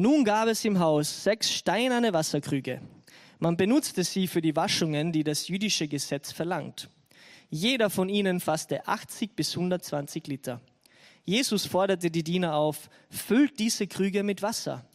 nun 0.00 0.22
gab 0.22 0.46
es 0.46 0.64
im 0.64 0.78
Haus 0.78 1.24
sechs 1.24 1.52
steinerne 1.52 2.12
Wasserkrüge. 2.12 2.80
Man 3.40 3.56
benutzte 3.56 4.04
sie 4.04 4.28
für 4.28 4.40
die 4.40 4.54
Waschungen, 4.54 5.10
die 5.10 5.24
das 5.24 5.48
jüdische 5.48 5.88
Gesetz 5.88 6.30
verlangt. 6.30 6.88
Jeder 7.50 7.90
von 7.90 8.08
ihnen 8.08 8.38
fasste 8.38 8.86
80 8.86 9.34
bis 9.34 9.56
120 9.56 10.28
Liter. 10.28 10.60
Jesus 11.28 11.66
forderte 11.66 12.10
die 12.10 12.24
Diener 12.24 12.54
auf, 12.54 12.88
füllt 13.10 13.58
diese 13.58 13.86
Krüge 13.86 14.22
mit 14.22 14.40
Wasser. 14.40 14.86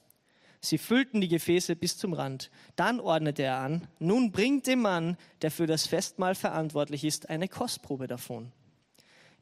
Sie 0.62 0.80
füllten 0.80 1.22
die 1.22 1.28
Gefäße 1.28 1.76
bis 1.76 1.96
zum 1.96 2.14
Rand. 2.14 2.50
Dann 2.76 3.00
ordnete 3.00 3.44
er 3.44 3.58
an, 3.58 3.88
nun 4.00 4.32
bringt 4.32 4.66
dem 4.66 4.82
Mann, 4.82 5.16
der 5.44 5.52
für 5.52 5.68
das 5.68 5.86
Festmahl 5.86 6.34
verantwortlich 6.34 7.04
ist, 7.04 7.30
eine 7.30 7.48
Kostprobe 7.48 8.08
davon. 8.08 8.52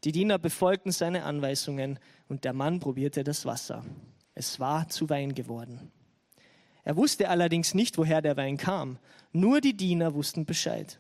Die 0.04 0.12
Diener 0.12 0.38
befolgten 0.38 0.92
seine 0.92 1.24
Anweisungen 1.24 1.98
und 2.28 2.44
der 2.44 2.52
Mann 2.52 2.82
probierte 2.82 3.24
das 3.24 3.46
Wasser. 3.46 3.86
Es 4.36 4.60
war 4.60 4.90
zu 4.90 5.10
Wein 5.10 5.34
geworden. 5.34 5.94
Er 6.84 6.98
wusste 6.98 7.30
allerdings 7.30 7.74
nicht, 7.74 7.98
woher 7.98 8.22
der 8.22 8.36
Wein 8.36 8.58
kam. 8.58 9.00
Nur 9.32 9.62
die 9.62 9.78
Diener 9.78 10.14
wussten 10.14 10.46
Bescheid. 10.46 11.00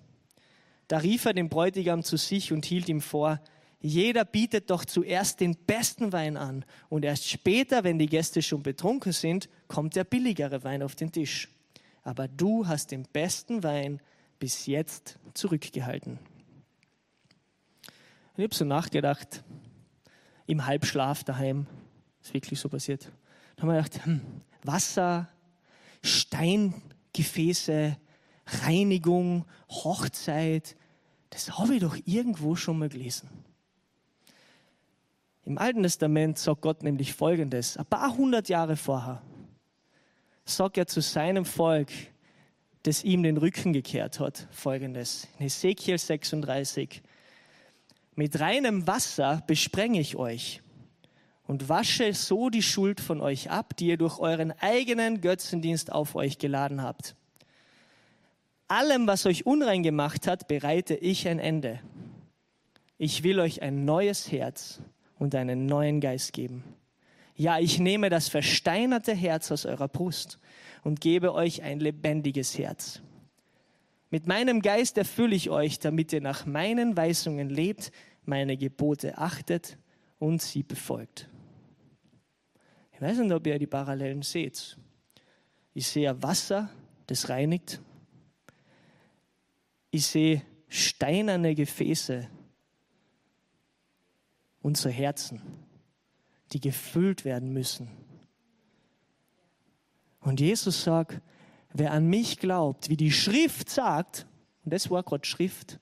Da 0.87 0.99
rief 0.99 1.25
er 1.25 1.33
den 1.33 1.49
Bräutigam 1.49 2.01
zu 2.01 2.15
sich 2.15 2.53
und 2.53 2.63
hielt 2.63 2.87
ihm 2.87 3.01
vor, 3.01 3.41
jeder 3.81 4.25
bietet 4.25 4.69
doch 4.69 4.85
zuerst 4.85 5.39
den 5.39 5.55
besten 5.55 6.13
Wein 6.13 6.37
an 6.37 6.65
und 6.89 7.03
erst 7.03 7.27
später, 7.27 7.83
wenn 7.83 7.97
die 7.97 8.05
Gäste 8.05 8.41
schon 8.41 8.61
betrunken 8.61 9.11
sind, 9.11 9.49
kommt 9.67 9.95
der 9.95 10.03
billigere 10.03 10.63
Wein 10.63 10.83
auf 10.83 10.95
den 10.95 11.11
Tisch. 11.11 11.49
Aber 12.03 12.27
du 12.27 12.67
hast 12.67 12.91
den 12.91 13.03
besten 13.03 13.63
Wein 13.63 13.99
bis 14.39 14.67
jetzt 14.67 15.17
zurückgehalten. 15.33 16.19
Und 18.33 18.37
ich 18.37 18.43
habe 18.43 18.55
so 18.55 18.65
nachgedacht, 18.65 19.43
im 20.45 20.65
Halbschlaf 20.65 21.23
daheim, 21.23 21.65
ist 22.21 22.33
wirklich 22.33 22.59
so 22.59 22.69
passiert. 22.69 23.11
Da 23.55 23.63
haben 23.63 23.69
wir 23.69 23.81
gedacht, 23.81 24.05
hm, 24.05 24.21
Wasser, 24.63 25.27
Steingefäße, 26.03 27.97
Reinigung, 28.45 29.45
Hochzeit, 29.69 30.75
das 31.31 31.57
habe 31.57 31.75
ich 31.75 31.81
doch 31.81 31.97
irgendwo 32.05 32.55
schon 32.55 32.79
mal 32.79 32.89
gelesen. 32.89 33.29
Im 35.45 35.57
Alten 35.57 35.83
Testament 35.83 36.37
sagt 36.37 36.61
Gott 36.61 36.83
nämlich 36.83 37.13
Folgendes. 37.13 37.77
Ein 37.77 37.85
paar 37.85 38.15
hundert 38.15 38.49
Jahre 38.49 38.75
vorher 38.75 39.21
sagt 40.45 40.77
er 40.77 40.87
zu 40.87 41.01
seinem 41.01 41.45
Volk, 41.45 41.91
das 42.83 43.03
ihm 43.03 43.23
den 43.23 43.37
Rücken 43.37 43.73
gekehrt 43.73 44.19
hat, 44.19 44.47
Folgendes. 44.51 45.27
In 45.39 45.45
Ezekiel 45.45 45.97
36. 45.97 47.01
Mit 48.15 48.39
reinem 48.39 48.85
Wasser 48.87 49.43
besprenge 49.47 49.99
ich 49.99 50.15
euch 50.15 50.61
und 51.47 51.69
wasche 51.69 52.13
so 52.13 52.49
die 52.49 52.63
Schuld 52.63 52.99
von 52.99 53.21
euch 53.21 53.49
ab, 53.49 53.75
die 53.77 53.87
ihr 53.87 53.97
durch 53.97 54.19
euren 54.19 54.51
eigenen 54.59 55.21
Götzendienst 55.21 55.91
auf 55.91 56.15
euch 56.15 56.37
geladen 56.37 56.81
habt. 56.81 57.15
Allem, 58.67 59.07
was 59.07 59.25
euch 59.25 59.45
unrein 59.45 59.83
gemacht 59.83 60.27
hat, 60.27 60.47
bereite 60.47 60.95
ich 60.95 61.27
ein 61.27 61.39
Ende. 61.39 61.79
Ich 62.97 63.23
will 63.23 63.39
euch 63.39 63.61
ein 63.61 63.85
neues 63.85 64.31
Herz 64.31 64.81
und 65.21 65.35
einen 65.35 65.67
neuen 65.67 66.01
Geist 66.01 66.33
geben. 66.33 66.63
Ja, 67.35 67.59
ich 67.59 67.77
nehme 67.77 68.09
das 68.09 68.27
versteinerte 68.27 69.13
Herz 69.13 69.51
aus 69.51 69.67
eurer 69.67 69.87
Brust 69.87 70.39
und 70.83 70.99
gebe 70.99 71.35
euch 71.35 71.61
ein 71.61 71.79
lebendiges 71.79 72.57
Herz. 72.57 73.03
Mit 74.09 74.25
meinem 74.25 74.63
Geist 74.63 74.97
erfülle 74.97 75.35
ich 75.35 75.51
euch, 75.51 75.77
damit 75.77 76.11
ihr 76.11 76.21
nach 76.21 76.47
meinen 76.47 76.97
Weisungen 76.97 77.51
lebt, 77.51 77.91
meine 78.25 78.57
Gebote 78.57 79.19
achtet 79.19 79.77
und 80.17 80.41
sie 80.41 80.63
befolgt. 80.63 81.29
Ich 82.91 82.99
weiß 82.99 83.19
nicht, 83.19 83.31
ob 83.31 83.45
ihr 83.45 83.59
die 83.59 83.67
Parallelen 83.67 84.23
seht. 84.23 84.75
Ich 85.75 85.87
sehe 85.87 86.19
Wasser, 86.23 86.71
das 87.05 87.29
reinigt. 87.29 87.79
Ich 89.91 90.07
sehe 90.07 90.41
steinerne 90.67 91.53
Gefäße, 91.53 92.27
unsere 94.61 94.93
Herzen, 94.93 95.41
die 96.53 96.59
gefüllt 96.59 97.25
werden 97.25 97.51
müssen. 97.53 97.89
Und 100.19 100.39
Jesus 100.39 100.83
sagt, 100.83 101.21
wer 101.73 101.91
an 101.91 102.07
mich 102.07 102.39
glaubt, 102.39 102.89
wie 102.89 102.97
die 102.97 103.11
Schrift 103.11 103.69
sagt, 103.69 104.27
und 104.63 104.73
das 104.73 104.89
war 104.91 105.03
gerade 105.03 105.25
Schrift, 105.25 105.79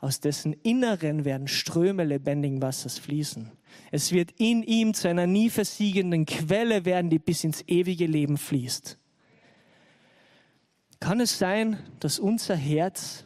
aus 0.00 0.20
dessen 0.20 0.54
Inneren 0.62 1.24
werden 1.24 1.48
Ströme 1.48 2.04
lebendigen 2.04 2.62
Wassers 2.62 2.98
fließen. 2.98 3.52
Es 3.90 4.12
wird 4.12 4.32
in 4.38 4.62
ihm 4.62 4.94
zu 4.94 5.08
einer 5.08 5.26
nie 5.26 5.50
versiegenden 5.50 6.24
Quelle 6.24 6.84
werden, 6.84 7.10
die 7.10 7.18
bis 7.18 7.44
ins 7.44 7.62
ewige 7.66 8.06
Leben 8.06 8.38
fließt. 8.38 8.98
Kann 11.00 11.20
es 11.20 11.38
sein, 11.38 11.78
dass 11.98 12.18
unser 12.18 12.56
Herz 12.56 13.24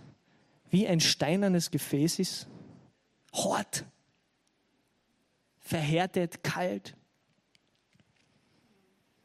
wie 0.71 0.87
ein 0.88 1.01
steinernes 1.01 1.71
Gefäß 1.71 2.19
ist? 2.19 2.49
Hort, 3.33 3.85
verhärtet, 5.64 6.44
kalt. 6.44 6.94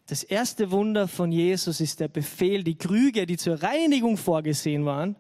Das 0.08 0.24
erste 0.24 0.72
Wunder 0.72 1.08
von 1.08 1.32
Jesus 1.32 1.80
ist 1.80 2.00
der 2.00 2.08
Befehl, 2.08 2.64
die 2.64 2.78
Krüge, 2.78 3.28
die 3.28 3.38
zur 3.38 3.62
Reinigung 3.62 4.18
vorgesehen 4.18 4.86
waren, 4.86 5.16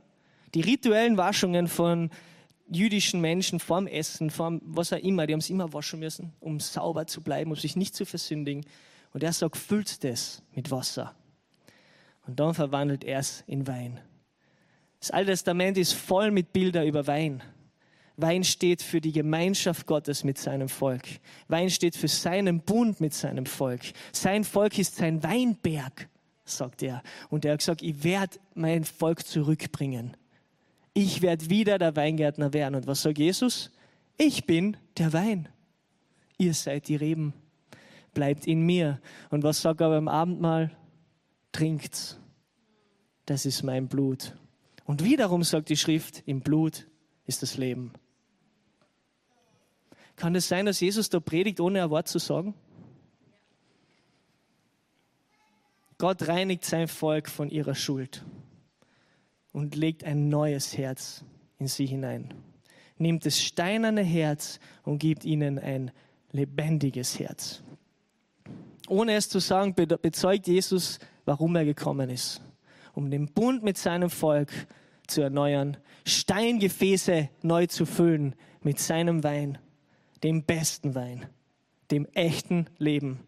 die 0.55 0.62
rituellen 0.62 1.15
Waschungen 1.17 1.67
von 1.67 2.10
jüdischen 2.67 3.21
Menschen 3.21 3.60
vorm 3.60 3.86
Essen, 3.86 4.32
vorm 4.32 4.62
was 4.63 4.91
auch 4.93 4.97
immer, 4.97 5.27
die 5.27 5.34
haben 5.34 5.41
es 5.41 5.49
immer 5.49 5.71
waschen 5.73 5.99
müssen, 5.99 6.34
um 6.39 6.60
sauber 6.60 7.05
zu 7.05 7.21
bleiben, 7.21 7.51
um 7.51 7.58
sich 7.58 7.75
nicht 7.75 7.95
zu 7.95 8.05
versündigen. 8.05 8.65
Und 9.13 9.23
er 9.23 9.34
sagt, 9.34 9.58
füllt 9.58 10.03
das 10.03 10.41
mit 10.55 10.71
Wasser. 10.71 11.15
Und 12.25 12.39
dann 12.39 12.53
verwandelt 12.53 13.03
er 13.03 13.19
es 13.19 13.43
in 13.47 13.67
Wein. 13.67 13.99
Das 14.99 15.12
Alte 15.12 15.32
Testament 15.32 15.77
ist 15.77 15.93
voll 15.93 16.32
mit 16.32 16.53
Bildern 16.53 16.88
über 16.88 17.05
Wein. 17.08 17.41
Wein 18.21 18.43
steht 18.43 18.82
für 18.82 19.01
die 19.01 19.12
Gemeinschaft 19.12 19.86
Gottes 19.86 20.23
mit 20.23 20.38
seinem 20.38 20.69
Volk. 20.69 21.03
Wein 21.47 21.69
steht 21.69 21.95
für 21.95 22.08
seinen 22.08 22.62
Bund 22.62 22.99
mit 22.99 23.13
seinem 23.13 23.45
Volk. 23.45 23.82
Sein 24.12 24.43
Volk 24.43 24.77
ist 24.77 24.95
sein 24.95 25.23
Weinberg, 25.23 26.10
sagt 26.43 26.84
er. 26.84 27.01
Und 27.29 27.45
er 27.45 27.53
hat 27.53 27.60
gesagt, 27.60 27.82
ich 27.82 28.03
werde 28.03 28.38
mein 28.55 28.84
Volk 28.84 29.25
zurückbringen. 29.25 30.17
Ich 30.93 31.21
werde 31.21 31.49
wieder 31.49 31.77
der 31.77 31.95
Weingärtner 31.95 32.53
werden. 32.53 32.75
Und 32.75 32.88
was 32.88 33.01
sagt 33.01 33.19
Jesus? 33.19 33.71
Ich 34.17 34.45
bin 34.45 34.75
der 34.97 35.13
Wein. 35.13 35.47
Ihr 36.38 36.53
seid 36.53 36.88
die 36.88 36.95
Reben. 36.95 37.34
Bleibt 38.13 38.47
in 38.47 38.65
mir. 38.65 38.99
Und 39.29 39.43
was 39.43 39.62
sagt 39.62 39.82
er 39.82 39.89
beim 39.89 40.08
Abendmahl? 40.08 40.71
Trinkt's. 41.51 42.19
Das 43.25 43.45
ist 43.45 43.63
mein 43.63 43.88
Blut. 43.88 44.36
Und 44.86 45.03
wiederum 45.03 45.43
sagt 45.43 45.69
die 45.69 45.77
Schrift, 45.77 46.23
im 46.25 46.41
Blut 46.41 46.88
ist 47.25 47.43
das 47.43 47.58
Leben. 47.58 47.93
Kann 50.19 50.36
es 50.36 50.49
sein, 50.49 50.65
dass 50.65 50.82
Jesus 50.82 51.10
da 51.10 51.21
predigt, 51.21 51.62
ohne 51.62 51.82
ein 51.82 51.89
Wort 51.91 52.10
zu 52.10 52.19
sagen? 52.19 52.53
Gott 55.97 56.27
reinigt 56.27 56.65
sein 56.65 56.89
Volk 56.89 57.29
von 57.29 57.49
ihrer 57.49 57.73
Schuld 57.73 58.25
und 59.53 59.77
legt 59.77 60.03
ein 60.03 60.27
neues 60.27 60.77
Herz 60.77 61.23
in 61.58 61.67
sie 61.67 61.86
hinein. 61.86 62.34
Nimmt 62.97 63.25
das 63.25 63.41
steinerne 63.41 64.03
Herz 64.03 64.60
und 64.84 64.99
gibt 64.99 65.23
ihnen 65.23 65.58
ein 65.58 65.89
lebendiges 66.34 67.17
Herz. 67.17 67.63
Ohne 68.89 69.13
es 69.13 69.29
zu 69.29 69.39
sagen, 69.39 69.73
bezeugt 69.73 70.47
Jesus, 70.47 70.99
warum 71.23 71.55
er 71.55 71.63
gekommen 71.63 72.10
ist. 72.10 72.41
Um 72.93 73.10
den 73.10 73.32
Bund 73.32 73.63
mit 73.63 73.77
seinem 73.77 74.10
Volk 74.10 74.51
zu 75.08 75.21
erneuern, 75.21 75.77
Steingefäße 76.05 77.29
neu 77.41 77.67
zu 77.67 77.86
füllen 77.86 78.36
mit 78.62 78.79
seinem 78.79 79.23
Wein 79.23 79.58
dem 80.23 80.43
besten 80.43 80.95
Wein, 80.95 81.25
dem 81.91 82.05
echten 82.13 82.67
Leben. 82.77 83.19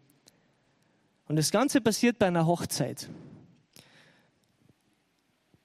Und 1.28 1.36
das 1.36 1.50
Ganze 1.50 1.80
passiert 1.80 2.18
bei 2.18 2.26
einer 2.26 2.46
Hochzeit. 2.46 3.08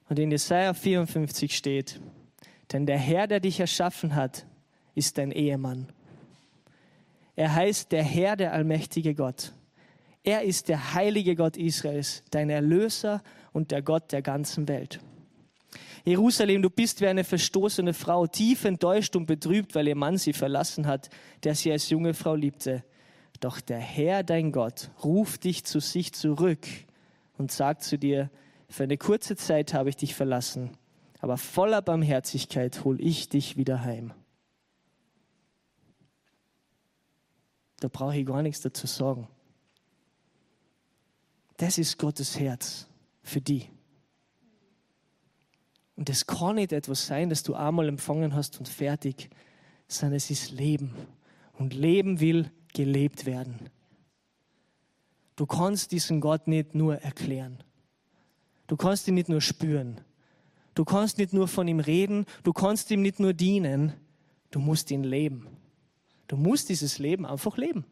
Und 0.08 0.18
in 0.18 0.30
Jesaja 0.30 0.72
54 0.72 1.56
steht, 1.56 2.00
denn 2.72 2.86
der 2.86 2.98
Herr, 2.98 3.26
der 3.26 3.40
dich 3.40 3.60
erschaffen 3.60 4.14
hat, 4.14 4.46
ist 4.94 5.18
dein 5.18 5.30
Ehemann. 5.30 5.92
Er 7.36 7.54
heißt 7.54 7.92
der 7.92 8.02
Herr, 8.02 8.36
der 8.36 8.52
allmächtige 8.52 9.14
Gott. 9.14 9.52
Er 10.24 10.42
ist 10.42 10.68
der 10.68 10.94
heilige 10.94 11.36
Gott 11.36 11.56
Israels, 11.56 12.24
dein 12.30 12.50
Erlöser 12.50 13.22
und 13.52 13.70
der 13.70 13.82
Gott 13.82 14.12
der 14.12 14.22
ganzen 14.22 14.66
Welt. 14.68 15.00
Jerusalem, 16.08 16.62
du 16.62 16.70
bist 16.70 17.02
wie 17.02 17.06
eine 17.06 17.22
verstoßene 17.22 17.92
Frau, 17.92 18.26
tief 18.26 18.64
enttäuscht 18.64 19.14
und 19.14 19.26
betrübt, 19.26 19.74
weil 19.74 19.88
ihr 19.88 19.94
Mann 19.94 20.16
sie 20.16 20.32
verlassen 20.32 20.86
hat, 20.86 21.10
der 21.44 21.54
sie 21.54 21.70
als 21.70 21.90
junge 21.90 22.14
Frau 22.14 22.34
liebte. 22.34 22.82
Doch 23.40 23.60
der 23.60 23.78
Herr, 23.78 24.22
dein 24.22 24.50
Gott, 24.50 24.90
ruft 25.04 25.44
dich 25.44 25.64
zu 25.64 25.80
sich 25.80 26.14
zurück 26.14 26.66
und 27.36 27.52
sagt 27.52 27.82
zu 27.82 27.98
dir, 27.98 28.30
für 28.70 28.84
eine 28.84 28.96
kurze 28.96 29.36
Zeit 29.36 29.74
habe 29.74 29.90
ich 29.90 29.96
dich 29.96 30.14
verlassen, 30.14 30.70
aber 31.20 31.36
voller 31.36 31.82
Barmherzigkeit 31.82 32.84
hol 32.84 32.98
ich 33.02 33.28
dich 33.28 33.58
wieder 33.58 33.84
heim. 33.84 34.14
Da 37.80 37.88
brauche 37.88 38.16
ich 38.16 38.24
gar 38.24 38.42
nichts 38.42 38.62
dazu 38.62 38.86
sagen. 38.86 39.28
Das 41.58 41.76
ist 41.76 41.98
Gottes 41.98 42.38
Herz 42.38 42.88
für 43.22 43.42
die. 43.42 43.68
Und 45.98 46.08
es 46.08 46.28
kann 46.28 46.54
nicht 46.54 46.72
etwas 46.72 47.08
sein, 47.08 47.28
das 47.28 47.42
du 47.42 47.54
einmal 47.54 47.88
empfangen 47.88 48.32
hast 48.32 48.60
und 48.60 48.68
fertig, 48.68 49.30
sondern 49.88 50.16
es 50.18 50.30
ist 50.30 50.52
Leben. 50.52 50.94
Und 51.54 51.74
Leben 51.74 52.20
will 52.20 52.52
gelebt 52.72 53.26
werden. 53.26 53.68
Du 55.34 55.44
kannst 55.44 55.90
diesen 55.90 56.20
Gott 56.20 56.46
nicht 56.46 56.76
nur 56.76 56.98
erklären. 56.98 57.64
Du 58.68 58.76
kannst 58.76 59.08
ihn 59.08 59.14
nicht 59.14 59.28
nur 59.28 59.40
spüren. 59.40 60.00
Du 60.76 60.84
kannst 60.84 61.18
nicht 61.18 61.32
nur 61.32 61.48
von 61.48 61.66
ihm 61.66 61.80
reden. 61.80 62.26
Du 62.44 62.52
kannst 62.52 62.92
ihm 62.92 63.02
nicht 63.02 63.18
nur 63.18 63.32
dienen. 63.32 63.92
Du 64.52 64.60
musst 64.60 64.92
ihn 64.92 65.02
leben. 65.02 65.48
Du 66.28 66.36
musst 66.36 66.68
dieses 66.68 67.00
Leben 67.00 67.26
einfach 67.26 67.56
leben. 67.56 67.84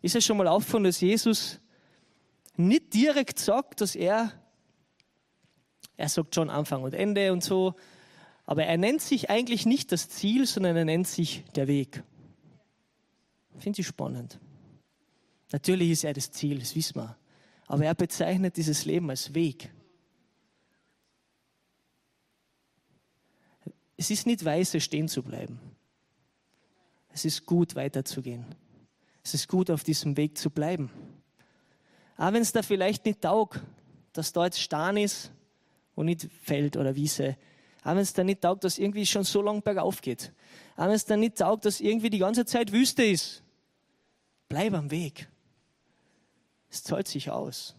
Ist 0.00 0.16
es 0.16 0.24
schon 0.24 0.38
mal 0.38 0.48
aufgefallen, 0.48 0.84
dass 0.84 1.02
Jesus 1.02 1.60
nicht 2.56 2.94
direkt 2.94 3.38
sagt, 3.40 3.82
dass 3.82 3.94
er, 3.94 4.32
er 5.96 6.08
sagt 6.08 6.34
schon 6.34 6.50
Anfang 6.50 6.82
und 6.82 6.94
Ende 6.94 7.32
und 7.32 7.42
so, 7.42 7.74
aber 8.44 8.64
er 8.64 8.76
nennt 8.76 9.00
sich 9.00 9.28
eigentlich 9.30 9.66
nicht 9.66 9.90
das 9.92 10.08
Ziel, 10.08 10.46
sondern 10.46 10.76
er 10.76 10.84
nennt 10.84 11.08
sich 11.08 11.44
der 11.54 11.66
Weg. 11.66 12.02
Finde 13.58 13.80
ich 13.80 13.86
spannend. 13.86 14.38
Natürlich 15.52 15.90
ist 15.90 16.04
er 16.04 16.12
das 16.12 16.30
Ziel, 16.30 16.58
das 16.58 16.76
wissen 16.76 16.96
wir. 16.96 17.16
Aber 17.66 17.84
er 17.84 17.94
bezeichnet 17.94 18.56
dieses 18.56 18.84
Leben 18.84 19.10
als 19.10 19.34
Weg. 19.34 19.72
Es 23.96 24.10
ist 24.10 24.26
nicht 24.26 24.44
weise, 24.44 24.80
stehen 24.80 25.08
zu 25.08 25.22
bleiben. 25.22 25.58
Es 27.08 27.24
ist 27.24 27.46
gut, 27.46 27.74
weiterzugehen. 27.74 28.44
Es 29.24 29.34
ist 29.34 29.48
gut, 29.48 29.70
auf 29.70 29.82
diesem 29.82 30.16
Weg 30.16 30.36
zu 30.36 30.50
bleiben. 30.50 30.90
Auch 32.18 32.32
wenn 32.32 32.42
es 32.42 32.52
da 32.52 32.62
vielleicht 32.62 33.06
nicht 33.06 33.22
taugt, 33.22 33.60
dass 34.12 34.32
da 34.32 34.44
jetzt 34.44 34.60
Stein 34.60 34.98
ist 34.98 35.32
und 35.96 36.06
nicht 36.06 36.28
Feld 36.42 36.76
oder 36.76 36.94
Wiese. 36.94 37.36
Auch 37.82 37.90
wenn 37.90 37.98
es 37.98 38.12
da 38.12 38.22
nicht 38.22 38.42
taugt, 38.42 38.62
dass 38.62 38.78
irgendwie 38.78 39.06
schon 39.06 39.24
so 39.24 39.42
lang 39.42 39.62
bergauf 39.62 40.00
geht. 40.00 40.32
Auch 40.76 40.84
wenn 40.84 40.92
es 40.92 41.04
da 41.04 41.16
nicht 41.16 41.38
taugt, 41.38 41.64
dass 41.64 41.80
irgendwie 41.80 42.10
die 42.10 42.18
ganze 42.18 42.44
Zeit 42.44 42.70
Wüste 42.70 43.02
ist. 43.02 43.42
Bleib 44.48 44.74
am 44.74 44.90
Weg. 44.92 45.28
Es 46.70 46.84
zahlt 46.84 47.08
sich 47.08 47.30
aus. 47.30 47.74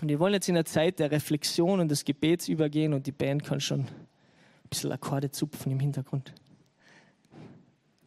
Und 0.00 0.08
wir 0.08 0.18
wollen 0.18 0.34
jetzt 0.34 0.48
in 0.48 0.54
der 0.54 0.64
Zeit 0.64 0.98
der 0.98 1.10
Reflexion 1.10 1.80
und 1.80 1.88
des 1.88 2.04
Gebets 2.04 2.48
übergehen 2.48 2.92
und 2.92 3.06
die 3.06 3.12
Band 3.12 3.44
kann 3.44 3.60
schon 3.60 3.80
ein 3.80 3.88
bisschen 4.68 4.92
Akkorde 4.92 5.30
zupfen 5.30 5.72
im 5.72 5.80
Hintergrund. 5.80 6.32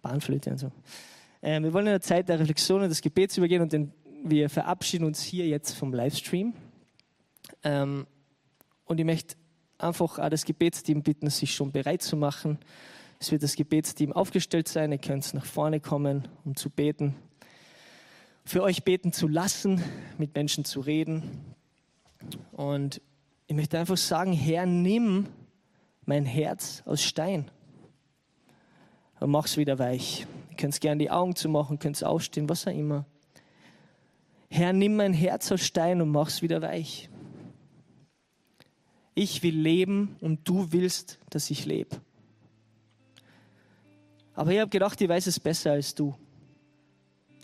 Bahnflöte 0.02 0.52
und 0.52 0.58
so. 0.58 0.71
Ähm, 1.41 1.63
wir 1.63 1.73
wollen 1.73 1.88
in 1.88 1.93
der 1.93 2.02
Zeit 2.02 2.30
der 2.30 2.39
Reflexion 2.39 2.82
und 2.82 2.89
des 2.89 3.02
Gebets 3.02 3.38
übergehen 3.38 3.62
und 3.62 3.73
den, 3.73 3.93
wir 4.23 4.50
verabschieden 4.50 5.06
uns 5.06 5.21
hier 5.21 5.47
jetzt 5.47 5.73
vom 5.73 5.93
Livestream. 5.93 6.54
Ähm, 7.63 8.08
und 8.86 9.00
ich 9.00 9.06
möchte 9.06 9.36
einfach 9.78 10.20
auch 10.20 10.30
das 10.30 10.46
Gebetsteam 10.46 11.04
bitten, 11.04 11.30
sich 11.30 11.54
schon 11.54 11.72
bereit 11.72 12.02
zu 12.02 12.17
machen. 12.17 12.60
Es 13.20 13.32
wird 13.32 13.43
das 13.43 13.56
Gebetsteam 13.56 14.13
aufgestellt 14.13 14.67
sein. 14.67 14.91
Ihr 14.91 14.98
könnt 14.98 15.34
nach 15.34 15.46
vorne 15.46 15.80
kommen, 15.80 16.28
um 16.46 16.56
zu 16.56 16.70
beten. 16.70 17.15
Für 18.46 18.63
euch 18.63 18.84
beten 18.84 19.12
zu 19.12 19.28
lassen, 19.28 19.84
mit 20.17 20.36
Menschen 20.36 20.65
zu 20.65 20.80
reden. 20.80 21.56
Und 22.52 23.02
ich 23.48 23.56
möchte 23.56 23.80
einfach 23.80 23.98
sagen, 23.98 24.34
Herr, 24.34 24.65
nimm 24.65 25.28
mein 26.06 26.26
Herz 26.26 26.84
aus 26.86 27.04
Stein 27.04 27.52
und 29.20 29.32
mach 29.32 29.46
es 29.46 29.58
wieder 29.58 29.80
weich. 29.80 30.26
Ihr 30.52 30.58
könnt 30.58 30.80
gerne 30.80 31.00
die 31.00 31.12
Augen 31.12 31.36
zu 31.36 31.50
machen, 31.50 31.80
könnt 31.80 32.02
aufstehen, 32.04 32.48
was 32.50 32.67
auch 32.67 32.72
immer. 32.72 33.06
Herr, 34.50 34.74
nimm 34.74 34.96
mein 34.96 35.13
Herz 35.13 35.52
aus 35.52 35.62
Stein 35.62 36.02
und 36.02 36.10
mach 36.10 36.30
es 36.30 36.41
wieder 36.41 36.62
weich. 36.62 37.10
Ich 39.20 39.42
will 39.42 39.60
leben 39.60 40.16
und 40.22 40.48
du 40.48 40.72
willst, 40.72 41.18
dass 41.32 41.50
ich 41.50 41.66
lebe. 41.66 42.00
Aber 44.36 44.52
ich 44.52 44.60
habe 44.60 44.70
gedacht, 44.70 45.02
ich 45.02 45.10
weiß 45.10 45.26
es 45.26 45.40
besser 45.40 45.72
als 45.72 45.96
du. 45.96 46.14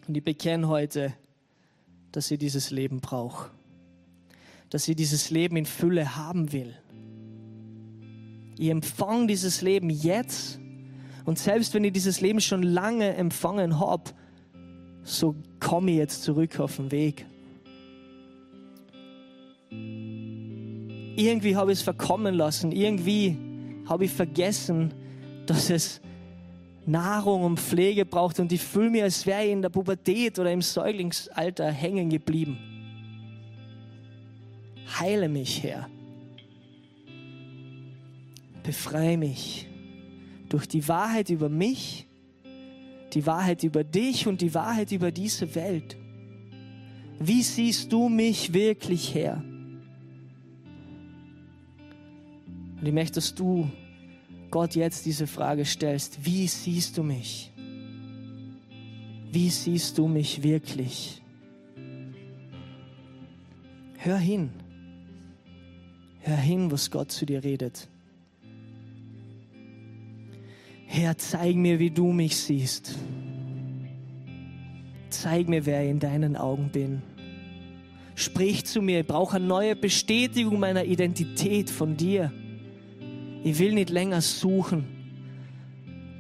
Und 0.08 0.16
ich 0.16 0.24
bekenne 0.24 0.68
heute, 0.68 1.16
dass 2.12 2.30
ich 2.30 2.38
dieses 2.38 2.70
Leben 2.70 3.02
brauche. 3.02 3.50
Dass 4.70 4.88
ich 4.88 4.96
dieses 4.96 5.32
Leben 5.32 5.58
in 5.58 5.66
Fülle 5.66 6.16
haben 6.16 6.52
will. 6.52 6.78
Ich 8.60 8.70
empfange 8.70 9.26
dieses 9.26 9.64
Leben 9.64 9.90
jetzt. 9.90 10.60
Und 11.26 11.40
selbst 11.40 11.74
wenn 11.74 11.86
ich 11.86 11.94
dieses 11.94 12.22
Leben 12.22 12.40
schon 12.40 12.62
lange 12.62 13.16
empfangen 13.16 13.80
habe, 13.80 14.12
so 15.02 15.34
komme 15.60 15.90
ich 15.90 15.98
jetzt 15.98 16.22
zurück 16.22 16.60
auf 16.60 16.76
den 16.76 16.92
Weg. 16.92 17.26
Irgendwie 21.15 21.56
habe 21.56 21.71
ich 21.71 21.80
es 21.80 21.84
verkommen 21.84 22.36
lassen. 22.36 22.71
Irgendwie 22.71 23.38
habe 23.88 24.06
ich 24.06 24.12
vergessen, 24.12 24.93
dass 25.45 25.69
es 25.69 26.02
Nahrung 26.86 27.43
und 27.43 27.60
Pflege 27.60 28.06
braucht 28.06 28.39
und 28.39 28.52
ich 28.52 28.62
fühle 28.62 28.89
mich, 28.89 29.04
als 29.04 29.26
wäre 29.26 29.45
ich 29.45 29.52
in 29.52 29.62
der 29.62 29.69
Pubertät 29.69 30.38
oder 30.39 30.52
im 30.52 30.62
Säuglingsalter 30.62 31.71
hängen 31.71 32.10
geblieben. 32.10 32.58
Heile 34.99 35.30
mich, 35.30 35.63
Herr. 35.63 35.89
Befreie 38.63 39.17
mich 39.17 39.67
durch 40.49 40.67
die 40.67 40.88
Wahrheit 40.88 41.30
über 41.30 41.49
mich, 41.49 42.06
die 43.13 43.26
Wahrheit 43.26 43.63
über 43.63 43.84
dich 43.84 44.28
und 44.28 44.41
die 44.41 44.54
Wahrheit 44.54 44.91
über 44.91 45.12
diese 45.12 45.56
Welt. 45.56 45.97
Wie 47.19 47.41
siehst 47.43 47.91
du 47.91 48.10
mich 48.10 48.54
wirklich, 48.54 49.13
Herr? 49.15 49.43
Und 52.84 52.88
ich 52.88 52.93
möchte, 52.93 53.13
dass 53.13 53.34
du 53.34 53.72
Gott 54.52 54.76
jetzt 54.76 55.06
diese 55.06 55.26
Frage 55.26 55.63
stellst, 55.63 56.26
wie 56.26 56.50
siehst 56.50 56.98
du 56.98 57.04
mich? 57.04 57.50
Wie 59.32 59.50
siehst 59.50 59.98
du 59.98 60.10
mich 60.10 60.43
wirklich? 60.43 61.22
Hör 64.00 64.17
hin. 64.17 64.50
Hör 66.19 66.36
hin, 66.36 66.69
was 66.74 66.91
Gott 66.91 67.10
zu 67.10 67.26
dir 67.26 67.41
redet. 67.46 67.88
Herr, 70.86 71.17
zeig 71.17 71.56
mir, 71.56 71.80
wie 71.80 71.89
du 71.89 72.12
mich 72.12 72.36
siehst. 72.36 72.98
Zeig 75.10 75.48
mir, 75.48 75.65
wer 75.65 75.86
ich 75.86 75.89
in 75.89 76.00
deinen 76.00 76.36
Augen 76.36 76.69
bin. 76.69 77.02
Sprich 78.15 78.65
zu 78.65 78.82
mir, 78.82 79.00
ich 79.00 79.08
brauche 79.08 79.38
eine 79.38 79.46
neue 79.46 79.78
Bestätigung 79.78 80.60
meiner 80.60 80.84
Identität 80.84 81.69
von 81.69 81.96
dir. 81.96 82.34
Ich 83.43 83.60
will 83.60 83.73
nicht 83.73 83.89
länger 83.89 84.21
suchen. 84.21 84.86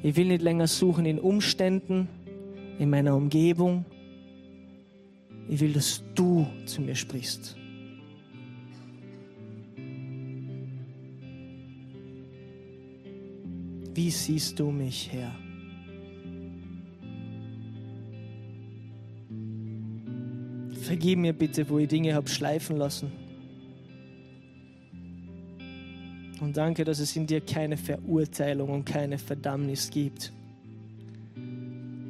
Ich 0.03 0.17
will 0.17 0.27
nicht 0.27 0.41
länger 0.41 0.67
suchen 0.67 1.05
in 1.05 1.19
Umständen, 1.19 2.09
in 2.77 2.89
meiner 2.89 3.15
Umgebung. 3.15 3.85
Ich 5.47 5.61
will, 5.61 5.71
dass 5.71 6.03
du 6.15 6.45
zu 6.65 6.81
mir 6.81 6.95
sprichst. 6.95 7.55
Wie 13.95 14.09
siehst 14.09 14.59
du 14.59 14.71
mich, 14.71 15.09
Herr? 15.13 15.33
Vergib 20.81 21.19
mir 21.19 21.31
bitte, 21.31 21.69
wo 21.69 21.79
ich 21.79 21.87
Dinge 21.87 22.13
habe 22.13 22.27
schleifen 22.27 22.75
lassen. 22.75 23.22
Und 26.43 26.57
danke, 26.57 26.83
dass 26.83 26.99
es 26.99 27.15
in 27.15 27.25
dir 27.25 27.39
keine 27.39 27.77
Verurteilung 27.77 28.69
und 28.69 28.83
keine 28.83 29.17
Verdammnis 29.17 29.89
gibt. 29.89 30.33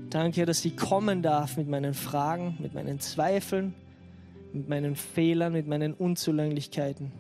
Danke, 0.10 0.48
dass 0.48 0.66
ich 0.66 0.76
kommen 0.76 1.22
darf 1.22 1.56
mit 1.56 1.70
meinen 1.70 1.94
Fragen, 1.94 2.58
mit 2.60 2.74
meinen 2.74 3.00
Zweifeln, 3.00 3.76
mit 4.52 4.68
meinen 4.68 4.96
Fehlern, 4.96 5.54
mit 5.54 5.68
meinen 5.68 5.94
Unzulänglichkeiten. 5.94 7.12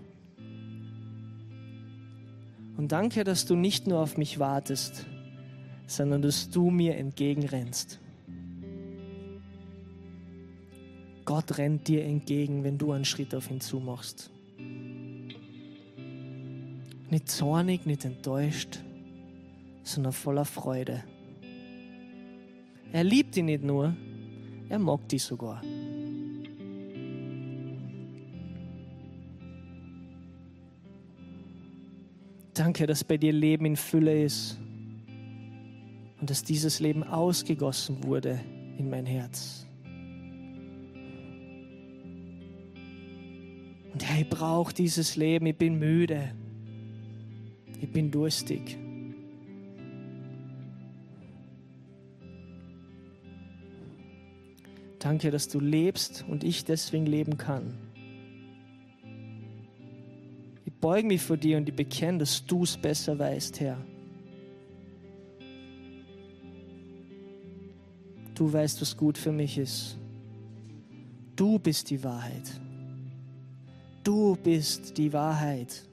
Und 2.77 2.91
danke, 2.91 3.23
dass 3.23 3.45
du 3.45 3.55
nicht 3.55 3.85
nur 3.85 3.99
auf 3.99 4.17
mich 4.17 4.39
wartest, 4.39 5.05
sondern 5.85 6.23
dass 6.23 6.49
du 6.49 6.71
mir 6.71 6.97
entgegenrennst. 6.97 7.99
Gott 11.25 11.59
rennt 11.59 11.87
dir 11.87 12.05
entgegen, 12.05 12.63
wenn 12.63 12.79
du 12.79 12.91
einen 12.91 13.05
Schritt 13.05 13.35
auf 13.35 13.51
ihn 13.51 13.61
zumachst. 13.61 14.31
Nicht 17.13 17.29
zornig, 17.29 17.85
nicht 17.85 18.05
enttäuscht, 18.05 18.79
sondern 19.83 20.13
voller 20.13 20.45
Freude. 20.45 21.03
Er 22.91 23.03
liebt 23.03 23.35
dich 23.35 23.43
nicht 23.43 23.63
nur, 23.63 23.95
er 24.67 24.79
mag 24.79 25.07
dich 25.09 25.21
sogar. 25.21 25.61
Danke, 32.55 32.87
dass 32.87 33.03
bei 33.03 33.17
dir 33.17 33.31
Leben 33.31 33.65
in 33.65 33.75
Fülle 33.75 34.23
ist 34.23 34.57
und 36.19 36.27
dass 36.31 36.43
dieses 36.43 36.79
Leben 36.79 37.03
ausgegossen 37.03 38.03
wurde 38.03 38.39
in 38.79 38.89
mein 38.89 39.05
Herz. 39.05 39.67
Und 43.93 44.03
Herr, 44.03 44.19
ich 44.19 44.29
brauche 44.31 44.73
dieses 44.73 45.15
Leben, 45.15 45.45
ich 45.45 45.55
bin 45.55 45.77
müde, 45.77 46.33
ich 47.83 47.91
bin 47.91 48.09
durstig. 48.09 48.77
Danke, 54.99 55.31
dass 55.31 55.49
du 55.49 55.59
lebst 55.59 56.23
und 56.29 56.45
ich 56.45 56.63
deswegen 56.63 57.05
leben 57.05 57.37
kann. 57.37 57.73
Ich 60.63 60.71
beuge 60.71 61.05
mich 61.05 61.21
vor 61.21 61.35
dir 61.35 61.57
und 61.57 61.67
ich 61.67 61.75
bekenne, 61.75 62.19
dass 62.19 62.45
du 62.45 62.63
es 62.63 62.77
besser 62.77 63.19
weißt, 63.19 63.59
Herr. 63.59 63.77
Du 68.33 68.51
weißt, 68.51 68.79
was 68.79 68.95
gut 68.95 69.17
für 69.17 69.33
mich 69.33 69.57
ist. 69.57 69.97
Du 71.35 71.59
bist 71.59 71.89
die 71.89 72.01
Wahrheit. 72.01 72.61
Du 74.05 74.37
bist 74.37 74.97
die 74.97 75.11
Wahrheit. 75.11 75.89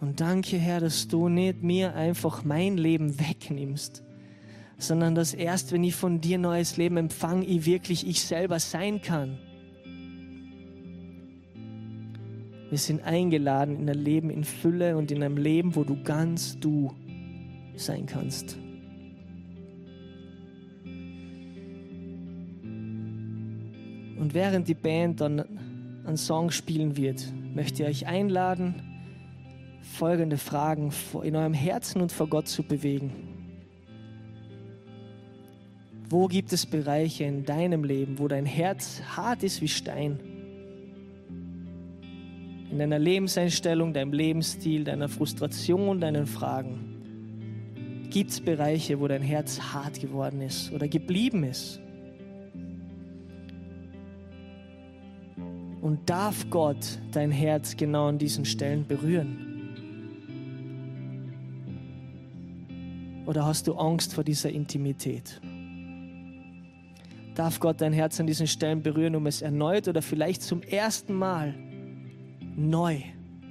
Und 0.00 0.20
danke, 0.20 0.56
Herr, 0.56 0.80
dass 0.80 1.08
du 1.08 1.28
nicht 1.28 1.62
mir 1.62 1.94
einfach 1.94 2.42
mein 2.42 2.78
Leben 2.78 3.20
wegnimmst, 3.20 4.02
sondern 4.78 5.14
dass 5.14 5.34
erst, 5.34 5.72
wenn 5.72 5.84
ich 5.84 5.94
von 5.94 6.22
dir 6.22 6.38
neues 6.38 6.78
Leben 6.78 6.96
empfange, 6.96 7.44
ich 7.44 7.66
wirklich 7.66 8.06
ich 8.06 8.22
selber 8.22 8.58
sein 8.60 9.02
kann. 9.02 9.38
Wir 12.70 12.78
sind 12.78 13.02
eingeladen 13.02 13.76
in 13.76 13.90
ein 13.90 13.98
Leben 13.98 14.30
in 14.30 14.44
Fülle 14.44 14.96
und 14.96 15.10
in 15.10 15.22
einem 15.22 15.36
Leben, 15.36 15.74
wo 15.76 15.84
du 15.84 16.02
ganz 16.02 16.58
du 16.60 16.94
sein 17.76 18.06
kannst. 18.06 18.56
Und 24.18 24.34
während 24.34 24.68
die 24.68 24.74
Band 24.74 25.20
dann 25.20 25.44
einen 26.06 26.16
Song 26.16 26.50
spielen 26.52 26.96
wird, 26.96 27.26
möchte 27.54 27.82
ich 27.82 27.88
euch 27.88 28.06
einladen, 28.06 28.89
folgende 29.90 30.38
Fragen 30.38 30.92
in 31.22 31.36
eurem 31.36 31.52
Herzen 31.52 32.00
und 32.00 32.12
vor 32.12 32.28
Gott 32.28 32.48
zu 32.48 32.62
bewegen. 32.62 33.12
Wo 36.08 36.26
gibt 36.26 36.52
es 36.52 36.64
Bereiche 36.64 37.24
in 37.24 37.44
deinem 37.44 37.84
Leben, 37.84 38.18
wo 38.18 38.26
dein 38.26 38.46
Herz 38.46 39.02
hart 39.16 39.42
ist 39.42 39.60
wie 39.60 39.68
Stein? 39.68 40.18
In 42.70 42.78
deiner 42.78 42.98
Lebenseinstellung, 42.98 43.92
deinem 43.92 44.12
Lebensstil, 44.12 44.84
deiner 44.84 45.08
Frustration, 45.08 46.00
deinen 46.00 46.26
Fragen. 46.26 48.06
Gibt 48.10 48.30
es 48.30 48.40
Bereiche, 48.40 48.98
wo 49.00 49.08
dein 49.08 49.22
Herz 49.22 49.60
hart 49.60 50.00
geworden 50.00 50.40
ist 50.40 50.72
oder 50.72 50.88
geblieben 50.88 51.44
ist? 51.44 51.80
Und 55.80 56.08
darf 56.08 56.48
Gott 56.50 56.98
dein 57.12 57.30
Herz 57.30 57.76
genau 57.76 58.06
an 58.06 58.18
diesen 58.18 58.44
Stellen 58.44 58.86
berühren? 58.86 59.49
Oder 63.30 63.46
hast 63.46 63.68
du 63.68 63.74
Angst 63.74 64.12
vor 64.12 64.24
dieser 64.24 64.50
Intimität? 64.50 65.40
darf 67.36 67.60
Gott 67.60 67.80
dein 67.80 67.92
Herz 67.92 68.18
an 68.20 68.26
diesen 68.26 68.46
Stellen 68.46 68.82
berühren, 68.82 69.14
um 69.14 69.26
es 69.26 69.40
erneut 69.40 69.86
oder 69.86 70.02
vielleicht 70.02 70.42
zum 70.42 70.62
ersten 70.62 71.14
Mal 71.14 71.54
neu, 72.56 73.00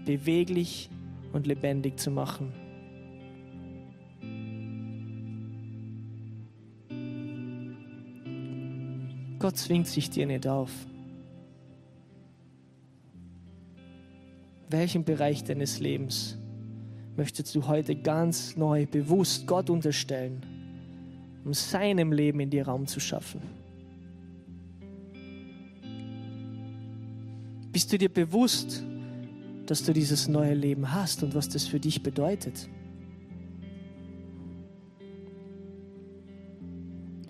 beweglich 0.05 0.89
und 1.31 1.47
lebendig 1.47 1.97
zu 1.97 2.11
machen. 2.11 2.51
Gott 9.39 9.57
zwingt 9.57 9.87
sich 9.87 10.09
dir 10.09 10.27
nicht 10.27 10.45
auf. 10.45 10.71
Welchen 14.69 15.05
Bereich 15.05 15.45
deines 15.45 15.79
Lebens 15.79 16.38
möchtest 17.19 17.53
du 17.53 17.67
heute 17.67 17.97
ganz 17.97 18.55
neu, 18.55 18.86
bewusst 18.86 19.45
Gott 19.45 19.69
unterstellen, 19.69 20.41
um 21.43 21.53
seinem 21.53 22.13
Leben 22.13 22.39
in 22.39 22.49
dir 22.49 22.65
Raum 22.65 22.88
zu 22.88 23.01
schaffen? 23.01 23.41
Bist 27.73 27.91
du 27.91 27.97
dir 27.97 28.08
bewusst, 28.08 28.86
dass 29.65 29.84
du 29.84 29.91
dieses 29.91 30.29
neue 30.29 30.53
Leben 30.53 30.93
hast 30.93 31.21
und 31.21 31.36
was 31.36 31.49
das 31.49 31.67
für 31.67 31.82
dich 31.82 32.01
bedeutet? 32.01 32.69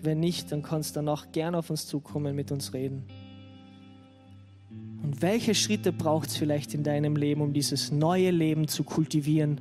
Wenn 0.02 0.20
nicht, 0.20 0.52
dann 0.52 0.62
kannst 0.62 0.94
du 0.94 1.00
danach 1.00 1.32
gerne 1.32 1.58
auf 1.58 1.68
uns 1.68 1.88
zukommen, 1.88 2.36
mit 2.36 2.52
uns 2.52 2.72
reden. 2.72 3.02
Und 5.02 5.20
welche 5.20 5.56
Schritte 5.56 5.92
braucht 5.92 6.28
es 6.28 6.36
vielleicht 6.36 6.74
in 6.74 6.84
deinem 6.84 7.16
Leben, 7.16 7.40
um 7.40 7.52
dieses 7.52 7.90
neue 7.90 8.30
Leben 8.30 8.68
zu 8.68 8.84
kultivieren 8.84 9.60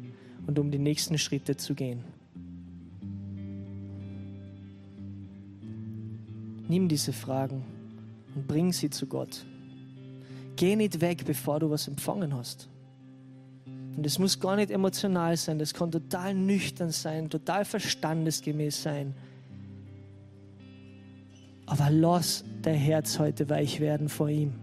und 0.50 0.58
um 0.58 0.72
die 0.72 0.80
nächsten 0.80 1.20
Schritte 1.20 1.56
zu 1.58 1.76
gehen? 1.76 2.04
Nimm 6.68 6.88
diese 6.88 7.14
Fragen 7.14 7.64
und 8.34 8.48
bring 8.48 8.74
sie 8.74 8.90
zu 8.90 9.06
Gott. 9.06 9.46
Geh 10.56 10.76
nicht 10.76 11.02
weg, 11.02 11.24
bevor 11.24 11.60
du 11.60 11.70
was 11.70 11.88
empfangen 11.88 12.34
hast. 12.34 12.68
Und 13.96 14.04
es 14.04 14.18
muss 14.18 14.40
gar 14.40 14.56
nicht 14.56 14.72
emotional 14.72 15.38
sein, 15.38 15.60
das 15.60 15.72
kann 15.72 15.92
total 15.92 16.34
nüchtern 16.34 16.90
sein, 16.90 17.30
total 17.30 17.64
verstandesgemäß 17.64 18.82
sein. 18.82 19.14
Aber 21.68 21.92
lass 21.92 22.44
dein 22.64 22.74
Herz 22.74 23.20
heute 23.20 23.48
weich 23.50 23.80
werden 23.80 24.10
vor 24.10 24.30
ihm. 24.30 24.56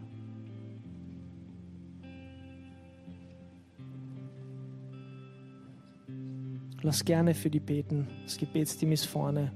Lass 6.86 7.04
gerne 7.04 7.34
für 7.34 7.50
die 7.50 7.58
beten. 7.58 8.06
Das 8.22 8.36
Gebetsteam 8.36 8.92
ist 8.92 9.06
vorne. 9.06 9.50